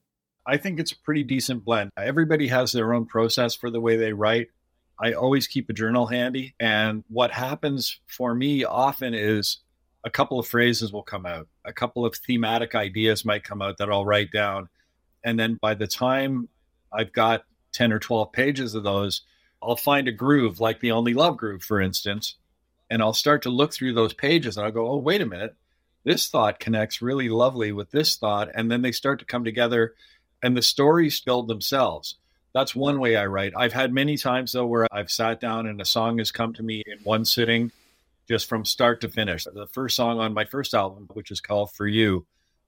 I 0.46 0.58
think 0.58 0.80
it's 0.80 0.92
a 0.92 1.00
pretty 1.00 1.24
decent 1.24 1.64
blend. 1.64 1.92
Everybody 1.98 2.48
has 2.48 2.74
their 2.74 2.94
own 2.94 3.06
process 3.06 3.56
for 3.56 3.72
the 3.72 3.80
way 3.80 3.96
they 3.96 4.12
write. 4.12 4.50
I 5.00 5.14
always 5.14 5.48
keep 5.48 5.70
a 5.70 5.74
journal 5.74 6.08
handy. 6.08 6.54
And 6.60 7.04
what 7.08 7.32
happens 7.32 8.00
for 8.08 8.36
me 8.36 8.66
often 8.66 9.14
is 9.14 9.60
a 10.04 10.10
couple 10.10 10.40
of 10.40 10.48
phrases 10.48 10.92
will 10.92 11.04
come 11.04 11.26
out, 11.26 11.48
a 11.64 11.72
couple 11.72 12.06
of 12.06 12.16
thematic 12.16 12.76
ideas 12.76 13.24
might 13.24 13.46
come 13.46 13.62
out 13.62 13.78
that 13.78 13.90
I'll 13.90 14.06
write 14.06 14.32
down. 14.32 14.68
And 15.24 15.40
then 15.40 15.58
by 15.62 15.76
the 15.76 15.88
time 15.88 16.50
I've 16.94 17.14
got 17.14 17.44
10 17.74 17.92
or 17.92 18.00
12 18.00 18.32
pages 18.32 18.76
of 18.76 18.84
those, 18.84 19.24
I'll 19.62 19.76
find 19.76 20.08
a 20.08 20.12
groove 20.12 20.60
like 20.60 20.80
the 20.80 20.92
Only 20.92 21.14
Love 21.14 21.38
groove, 21.38 21.64
for 21.64 21.80
instance, 21.80 22.36
and 22.90 23.02
I'll 23.02 23.14
start 23.14 23.42
to 23.44 23.50
look 23.50 23.74
through 23.74 23.94
those 23.94 24.14
pages 24.14 24.58
and 24.58 24.66
I'll 24.66 24.72
go, 24.72 24.88
oh, 24.88 24.98
wait 24.98 25.22
a 25.22 25.26
minute. 25.26 25.56
This 26.04 26.28
thought 26.28 26.60
connects 26.60 27.02
really 27.02 27.30
lovely 27.30 27.72
with 27.72 27.92
this 27.92 28.18
thought. 28.18 28.50
And 28.54 28.70
then 28.70 28.82
they 28.82 28.92
start 28.92 29.20
to 29.20 29.26
come 29.26 29.46
together 29.46 29.96
and 30.44 30.56
the 30.56 30.62
stories 30.62 31.22
build 31.22 31.48
themselves. 31.48 32.16
That's 32.54 32.76
one 32.76 33.00
way 33.00 33.16
I 33.16 33.26
write. 33.26 33.54
I've 33.56 33.74
had 33.74 33.94
many 33.94 34.18
times, 34.18 34.52
though, 34.52 34.68
where 34.68 34.88
I've 34.92 35.10
sat 35.10 35.40
down 35.40 35.66
and 35.66 35.82
a 35.82 35.86
song 35.86 36.20
has 36.20 36.32
come 36.32 36.54
to 36.54 36.64
me 36.64 36.84
in 36.86 37.00
one 37.04 37.26
sitting, 37.26 37.72
just 38.28 38.48
from 38.48 38.66
start 38.66 39.02
to 39.02 39.10
finish. 39.10 39.46
The 39.46 39.66
first 39.68 39.96
song 39.96 40.20
on 40.20 40.34
my 40.34 40.46
first 40.46 40.74
album, 40.74 41.08
which 41.14 41.32
is 41.32 41.42
called 41.42 41.72
For 41.72 41.88
You, 41.88 42.28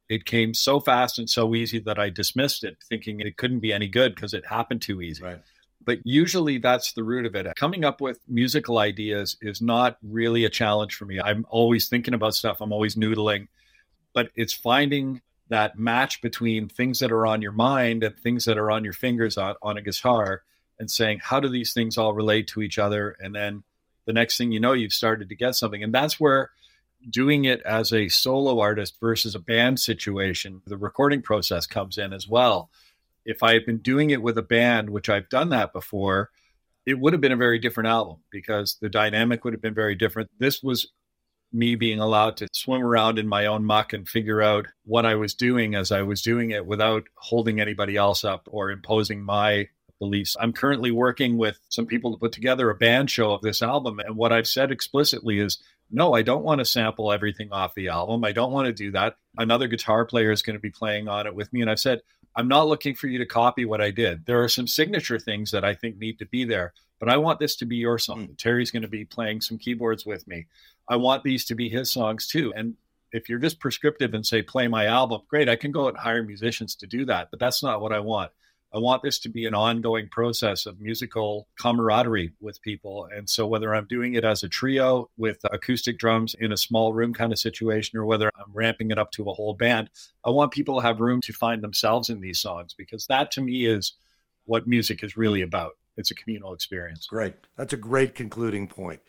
it 0.10 0.26
came 0.26 0.54
so 0.54 0.80
fast 0.80 1.18
and 1.18 1.30
so 1.30 1.56
easy 1.56 1.80
that 1.80 2.00
I 2.00 2.10
dismissed 2.10 2.63
it, 2.63 2.78
thinking 2.88 3.20
it 3.20 3.38
couldn't 3.38 3.60
be 3.60 3.74
any 3.74 3.88
good 3.88 4.15
because 4.15 4.34
it 4.34 4.46
happened 4.46 4.82
too 4.82 5.02
easy. 5.02 5.24
Right. 5.24 5.41
But 5.84 6.00
usually 6.04 6.58
that's 6.58 6.94
the 6.94 7.04
root 7.04 7.26
of 7.26 7.36
it. 7.36 7.48
Coming 7.56 7.86
up 7.86 8.02
with 8.02 8.20
musical 8.28 8.80
ideas 8.80 9.38
is 9.41 9.62
not 9.62 9.98
really 10.04 10.46
a 10.46 10.50
challenge 10.50 10.96
for 10.96 11.06
me. 11.06 11.20
I'm 11.20 11.46
always 11.50 11.88
thinking 11.88 12.13
about 12.13 12.36
stuff, 12.36 12.62
I'm 12.62 12.74
always 12.74 12.96
noodling, 12.96 13.48
but 14.13 14.30
it's 14.36 14.54
finding 14.54 15.22
that 15.50 15.78
match 15.78 16.22
between 16.22 16.68
things 16.68 17.00
that 17.00 17.12
are 17.12 17.28
on 17.28 17.41
your 17.41 17.52
mind 17.52 18.04
and 18.04 18.18
things 18.18 18.46
that 18.46 18.58
are 18.58 18.72
on 18.72 18.84
your 18.84 18.94
fingers 18.94 19.38
on, 19.38 19.56
on 19.62 19.78
a 19.78 19.82
guitar 19.82 20.41
and 20.80 20.89
saying, 20.89 21.20
how 21.22 21.39
do 21.39 21.50
these 21.50 21.72
things 21.72 21.98
all 21.98 22.13
relate 22.13 22.48
to 22.48 22.62
each 22.62 22.80
other? 22.80 23.15
And 23.20 23.36
then 23.36 23.63
the 24.06 24.13
next 24.13 24.38
thing 24.38 24.52
you 24.52 24.60
know, 24.60 24.74
you've 24.74 24.94
started 24.94 25.30
to 25.30 25.36
get 25.36 25.56
something. 25.56 25.84
And 25.84 25.94
that's 25.94 26.20
where 26.20 26.50
doing 27.10 27.46
it 27.46 27.62
as 27.62 27.94
a 27.94 28.10
solo 28.10 28.60
artist 28.60 28.98
versus 29.00 29.36
a 29.36 29.39
band 29.39 29.80
situation, 29.80 30.62
the 30.65 30.78
recording 30.78 31.22
process 31.22 31.68
comes 31.68 31.98
in 31.98 32.13
as 32.13 32.28
well. 32.28 32.70
If 33.26 33.44
I 33.44 33.54
had 33.54 33.65
been 33.65 33.80
doing 33.80 34.12
it 34.12 34.22
with 34.22 34.38
a 34.38 34.44
band, 34.44 34.89
which 34.89 35.10
I've 35.10 35.30
done 35.30 35.50
that 35.50 35.74
before, 35.74 36.30
it 36.86 37.00
would 37.00 37.13
have 37.13 37.22
been 37.22 37.32
a 37.32 37.38
very 37.38 37.60
different 37.60 37.88
album 37.88 38.18
because 38.30 38.78
the 38.80 38.89
dynamic 38.89 39.44
would 39.44 39.54
have 39.54 39.62
been 39.62 39.74
very 39.74 39.96
different. 39.96 40.30
This 40.39 40.62
was 40.62 40.91
me 41.52 41.76
being 41.76 42.00
allowed 42.00 42.38
to 42.38 42.48
swim 42.52 42.84
around 42.84 43.18
in 43.18 43.28
my 43.28 43.46
own 43.46 43.65
muck 43.65 43.94
and 43.94 44.08
figure 44.08 44.41
out 44.41 44.68
what 44.84 45.06
I 45.06 45.15
was 45.15 45.34
doing 45.34 45.74
as 45.74 45.91
I 45.91 46.02
was 46.02 46.22
doing 46.22 46.52
it 46.52 46.65
without 46.65 47.06
holding 47.15 47.60
anybody 47.60 47.96
else 47.96 48.24
up 48.24 48.48
or 48.52 48.72
imposing 48.72 49.24
my 49.24 49.70
beliefs. 50.00 50.36
I'm 50.39 50.54
currently 50.54 50.91
working 50.91 51.38
with 51.38 51.60
some 51.70 51.86
people 51.86 52.12
to 52.12 52.20
put 52.20 52.34
together 52.34 52.70
a 52.70 52.76
band 52.76 53.10
show 53.10 53.32
of 53.32 53.41
this 53.41 53.62
album. 53.62 54.00
And 54.00 54.18
what 54.18 54.34
I've 54.34 54.48
said 54.48 54.72
explicitly 54.72 55.39
is 55.39 55.60
no, 55.91 56.13
I 56.13 56.21
don't 56.21 56.43
want 56.43 56.60
to 56.60 56.65
sample 56.65 57.12
everything 57.12 57.52
off 57.52 57.76
the 57.76 57.89
album. 57.89 58.24
I 58.24 58.32
don't 58.32 58.52
want 58.52 58.67
to 58.67 58.74
do 58.74 58.91
that. 58.91 59.17
Another 59.38 59.67
guitar 59.67 60.06
player 60.06 60.32
is 60.32 60.41
going 60.41 60.56
to 60.56 60.62
be 60.62 60.71
playing 60.71 61.08
on 61.08 61.28
it 61.28 61.36
with 61.36 61.52
me. 61.54 61.62
And 61.62 61.69
I've 61.69 61.80
said, 61.80 62.02
I'm 62.36 62.48
not 62.48 62.67
looking 62.67 62.95
for 62.95 63.08
you 63.08 63.17
to 63.19 63.26
copy 63.26 63.65
what 63.65 63.82
I 63.82 63.91
did. 63.91 64.26
There 64.26 64.43
are 64.43 64.50
some 64.50 64.67
signature 64.67 65.19
things 65.19 65.52
that 65.52 65.63
I 65.63 65.74
think 65.74 65.98
need 65.98 66.19
to 66.19 66.26
be 66.26 66.43
there, 66.43 66.74
but 67.00 67.10
I 67.10 67.17
want 67.17 67.39
this 67.39 67.56
to 67.58 67.65
be 67.65 67.78
your 67.78 67.98
song. 67.98 68.28
Mm. 68.28 68.38
Terry's 68.38 68.71
going 68.71 68.82
to 68.82 68.89
be 68.89 69.06
playing 69.06 69.41
some 69.41 69.58
keyboards 69.58 70.06
with 70.06 70.28
me. 70.28 70.48
I 70.89 70.98
want 70.98 71.24
these 71.24 71.45
to 71.45 71.56
be 71.56 71.69
his 71.69 71.91
songs 71.91 72.28
too. 72.28 72.54
And 72.56 72.76
if 73.12 73.30
you're 73.30 73.39
just 73.39 73.60
prescriptive 73.60 74.13
and 74.13 74.26
say, 74.26 74.41
play 74.41 74.67
my 74.67 74.88
album, 74.88 75.21
great, 75.30 75.48
I 75.48 75.56
can 75.56 75.71
go 75.71 75.88
and 75.88 75.98
hire 75.98 76.24
musicians 76.24 76.76
to 76.76 76.88
do 76.88 77.06
that, 77.06 77.30
but 77.32 77.39
that's 77.39 77.63
not 77.63 77.80
what 77.80 77.93
I 77.93 78.00
want. 78.00 78.32
I 78.76 78.80
want 78.80 79.04
this 79.04 79.20
to 79.20 79.30
be 79.30 79.46
an 79.46 79.54
ongoing 79.54 80.10
process 80.10 80.66
of 80.66 80.82
musical 80.82 81.48
camaraderie 81.58 82.34
with 82.42 82.62
people. 82.62 83.08
And 83.16 83.30
so, 83.30 83.48
whether 83.48 83.74
I'm 83.74 83.88
doing 83.88 84.16
it 84.16 84.26
as 84.26 84.44
a 84.44 84.50
trio 84.50 85.10
with 85.16 85.38
acoustic 85.46 85.98
drums 85.98 86.36
in 86.38 86.52
a 86.52 86.58
small 86.58 86.92
room 86.92 87.14
kind 87.14 87.32
of 87.32 87.40
situation, 87.40 87.98
or 87.98 88.06
whether 88.06 88.30
I'm 88.36 88.52
ramping 88.54 88.92
it 88.92 89.00
up 89.00 89.12
to 89.12 89.30
a 89.30 89.34
whole 89.34 89.54
band, 89.54 89.90
I 90.26 90.30
want 90.30 90.52
people 90.52 90.76
to 90.76 90.86
have 90.86 91.00
room 91.00 91.22
to 91.22 91.32
find 91.32 91.64
themselves 91.64 92.10
in 92.10 92.20
these 92.20 92.40
songs 92.40 92.74
because 92.78 93.08
that 93.08 93.32
to 93.32 93.42
me 93.42 93.66
is 93.66 93.94
what 94.44 94.68
music 94.68 95.06
is 95.06 95.16
really 95.16 95.42
about. 95.42 95.78
It's 95.96 96.12
a 96.12 96.16
communal 96.16 96.54
experience. 96.54 97.08
Great. 97.08 97.36
That's 97.56 97.72
a 97.72 97.78
great 97.78 98.14
concluding 98.14 98.68
point. 98.68 99.00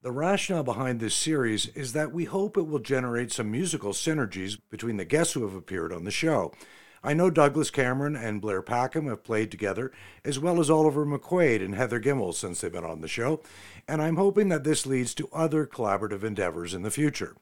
The 0.00 0.12
rationale 0.12 0.62
behind 0.62 0.98
this 0.98 1.14
series 1.14 1.66
is 1.68 1.92
that 1.92 2.10
we 2.10 2.24
hope 2.24 2.56
it 2.56 2.66
will 2.66 2.78
generate 2.78 3.32
some 3.32 3.50
musical 3.50 3.92
synergies 3.92 4.56
between 4.70 4.96
the 4.96 5.04
guests 5.04 5.34
who 5.34 5.42
have 5.42 5.54
appeared 5.54 5.92
on 5.92 6.04
the 6.04 6.10
show. 6.10 6.54
I 7.02 7.14
know 7.14 7.30
Douglas 7.30 7.70
Cameron 7.70 8.14
and 8.14 8.42
Blair 8.42 8.60
Packham 8.60 9.06
have 9.06 9.24
played 9.24 9.50
together, 9.50 9.90
as 10.22 10.38
well 10.38 10.60
as 10.60 10.68
Oliver 10.68 11.06
McQuaid 11.06 11.64
and 11.64 11.74
Heather 11.74 11.98
Gimmel 11.98 12.34
since 12.34 12.60
they've 12.60 12.70
been 12.70 12.84
on 12.84 13.00
the 13.00 13.08
show, 13.08 13.40
and 13.88 14.02
I'm 14.02 14.16
hoping 14.16 14.50
that 14.50 14.64
this 14.64 14.84
leads 14.84 15.14
to 15.14 15.30
other 15.32 15.66
collaborative 15.66 16.22
endeavors 16.22 16.74
in 16.74 16.82
the 16.82 16.90
future. 16.90 17.36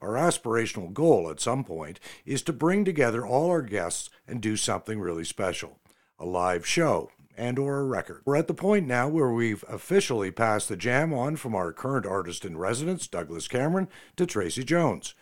Our 0.00 0.12
aspirational 0.12 0.92
goal 0.92 1.28
at 1.28 1.40
some 1.40 1.64
point 1.64 1.98
is 2.24 2.42
to 2.42 2.52
bring 2.52 2.84
together 2.84 3.26
all 3.26 3.50
our 3.50 3.62
guests 3.62 4.10
and 4.28 4.40
do 4.40 4.56
something 4.56 5.00
really 5.00 5.24
special 5.24 5.78
a 6.16 6.24
live 6.24 6.64
show 6.64 7.10
and 7.36 7.58
or 7.58 7.80
a 7.80 7.84
record. 7.84 8.22
We're 8.24 8.36
at 8.36 8.46
the 8.46 8.54
point 8.54 8.86
now 8.86 9.08
where 9.08 9.30
we've 9.30 9.64
officially 9.68 10.30
passed 10.30 10.68
the 10.68 10.76
jam 10.76 11.12
on 11.12 11.34
from 11.34 11.56
our 11.56 11.72
current 11.72 12.06
artist 12.06 12.44
in 12.44 12.56
residence, 12.56 13.08
Douglas 13.08 13.48
Cameron, 13.48 13.88
to 14.16 14.26
Tracy 14.26 14.62
Jones. 14.62 15.14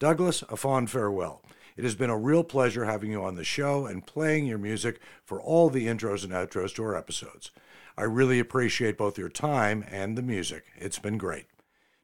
Douglas, 0.00 0.42
a 0.48 0.56
fond 0.56 0.90
farewell. 0.90 1.42
It 1.76 1.84
has 1.84 1.94
been 1.94 2.10
a 2.10 2.18
real 2.18 2.44
pleasure 2.44 2.84
having 2.84 3.10
you 3.10 3.22
on 3.22 3.36
the 3.36 3.44
show 3.44 3.86
and 3.86 4.06
playing 4.06 4.46
your 4.46 4.58
music 4.58 5.00
for 5.24 5.40
all 5.40 5.70
the 5.70 5.86
intros 5.86 6.24
and 6.24 6.32
outros 6.32 6.74
to 6.74 6.82
our 6.84 6.96
episodes. 6.96 7.50
I 7.96 8.04
really 8.04 8.38
appreciate 8.38 8.96
both 8.96 9.18
your 9.18 9.28
time 9.28 9.84
and 9.90 10.16
the 10.16 10.22
music. 10.22 10.64
It's 10.76 10.98
been 10.98 11.18
great. 11.18 11.46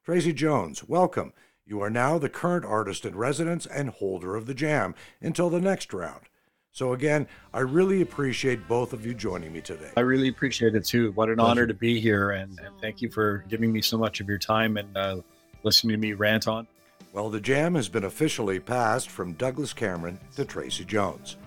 Tracy 0.04 0.32
Jones, 0.32 0.84
welcome. 0.84 1.32
You 1.64 1.80
are 1.80 1.90
now 1.90 2.18
the 2.18 2.28
current 2.28 2.64
artist 2.64 3.04
in 3.04 3.16
residence 3.16 3.66
and 3.66 3.90
holder 3.90 4.36
of 4.36 4.46
the 4.46 4.54
jam 4.54 4.94
until 5.20 5.50
the 5.50 5.60
next 5.60 5.92
round. 5.92 6.22
So, 6.70 6.92
again, 6.92 7.26
I 7.54 7.60
really 7.60 8.02
appreciate 8.02 8.68
both 8.68 8.92
of 8.92 9.06
you 9.06 9.14
joining 9.14 9.52
me 9.52 9.62
today. 9.62 9.90
I 9.96 10.00
really 10.00 10.28
appreciate 10.28 10.74
it 10.74 10.84
too. 10.84 11.10
What 11.12 11.30
an 11.30 11.36
Pleasure. 11.36 11.50
honor 11.50 11.66
to 11.66 11.74
be 11.74 11.98
here, 11.98 12.32
and, 12.32 12.60
and, 12.60 12.78
thank 12.82 13.00
you 13.00 13.10
for 13.10 13.44
giving 13.48 13.72
me 13.72 13.80
so 13.80 13.96
much 13.96 14.20
of 14.20 14.28
your 14.28 14.36
time 14.36 14.76
and 14.76 14.94
uh, 14.94 15.16
listening 15.62 15.94
to 15.94 15.98
me 15.98 16.12
rant 16.12 16.46
on. 16.46 16.68
Well, 17.16 17.30
the 17.30 17.40
jam 17.40 17.76
has 17.76 17.88
been 17.88 18.04
officially 18.04 18.60
passed 18.60 19.08
from 19.08 19.32
Douglas 19.32 19.72
Cameron 19.72 20.20
to 20.34 20.44
Tracy 20.44 20.84
Jones. 20.84 21.38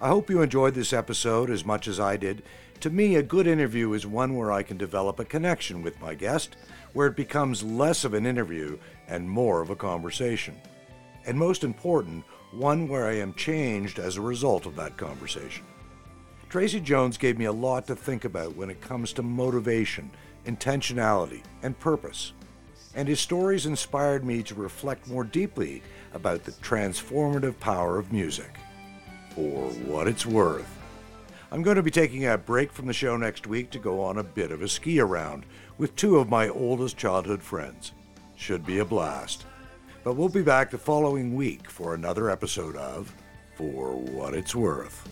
I 0.00 0.08
hope 0.08 0.28
you 0.28 0.42
enjoyed 0.42 0.74
this 0.74 0.92
episode 0.92 1.48
as 1.48 1.64
much 1.64 1.86
as 1.86 2.00
I 2.00 2.16
did. 2.16 2.42
To 2.80 2.90
me, 2.90 3.14
a 3.14 3.22
good 3.22 3.46
interview 3.46 3.92
is 3.92 4.04
one 4.04 4.34
where 4.34 4.50
I 4.50 4.64
can 4.64 4.76
develop 4.76 5.20
a 5.20 5.24
connection 5.24 5.80
with 5.80 6.00
my 6.00 6.14
guest, 6.14 6.56
where 6.92 7.06
it 7.06 7.14
becomes 7.14 7.62
less 7.62 8.04
of 8.04 8.14
an 8.14 8.26
interview 8.26 8.78
and 9.06 9.30
more 9.30 9.60
of 9.60 9.70
a 9.70 9.76
conversation. 9.76 10.60
And 11.24 11.38
most 11.38 11.62
important, 11.62 12.24
one 12.50 12.88
where 12.88 13.06
I 13.06 13.14
am 13.14 13.32
changed 13.34 14.00
as 14.00 14.16
a 14.16 14.20
result 14.20 14.66
of 14.66 14.74
that 14.74 14.96
conversation. 14.96 15.64
Tracy 16.48 16.80
Jones 16.80 17.16
gave 17.16 17.38
me 17.38 17.44
a 17.44 17.52
lot 17.52 17.86
to 17.86 17.94
think 17.94 18.24
about 18.24 18.56
when 18.56 18.70
it 18.70 18.80
comes 18.80 19.12
to 19.12 19.22
motivation, 19.22 20.10
intentionality, 20.46 21.44
and 21.62 21.78
purpose 21.78 22.32
and 22.96 23.06
his 23.06 23.20
stories 23.20 23.66
inspired 23.66 24.24
me 24.24 24.42
to 24.42 24.54
reflect 24.54 25.06
more 25.06 25.22
deeply 25.22 25.82
about 26.14 26.42
the 26.44 26.52
transformative 26.52 27.60
power 27.60 27.98
of 27.98 28.10
music. 28.10 28.50
For 29.34 29.68
what 29.84 30.08
it's 30.08 30.24
worth. 30.24 30.72
I'm 31.52 31.62
going 31.62 31.76
to 31.76 31.82
be 31.82 31.90
taking 31.90 32.26
a 32.26 32.38
break 32.38 32.72
from 32.72 32.86
the 32.86 32.94
show 32.94 33.16
next 33.16 33.46
week 33.46 33.70
to 33.70 33.78
go 33.78 34.02
on 34.02 34.18
a 34.18 34.24
bit 34.24 34.50
of 34.50 34.62
a 34.62 34.68
ski 34.68 34.98
around 34.98 35.44
with 35.78 35.94
two 35.94 36.16
of 36.16 36.30
my 36.30 36.48
oldest 36.48 36.96
childhood 36.96 37.42
friends. 37.42 37.92
Should 38.34 38.64
be 38.64 38.78
a 38.78 38.84
blast. 38.84 39.44
But 40.02 40.14
we'll 40.14 40.30
be 40.30 40.42
back 40.42 40.70
the 40.70 40.78
following 40.78 41.34
week 41.34 41.70
for 41.70 41.94
another 41.94 42.30
episode 42.30 42.76
of 42.76 43.14
For 43.56 43.92
What 43.92 44.34
It's 44.34 44.54
Worth. 44.54 45.06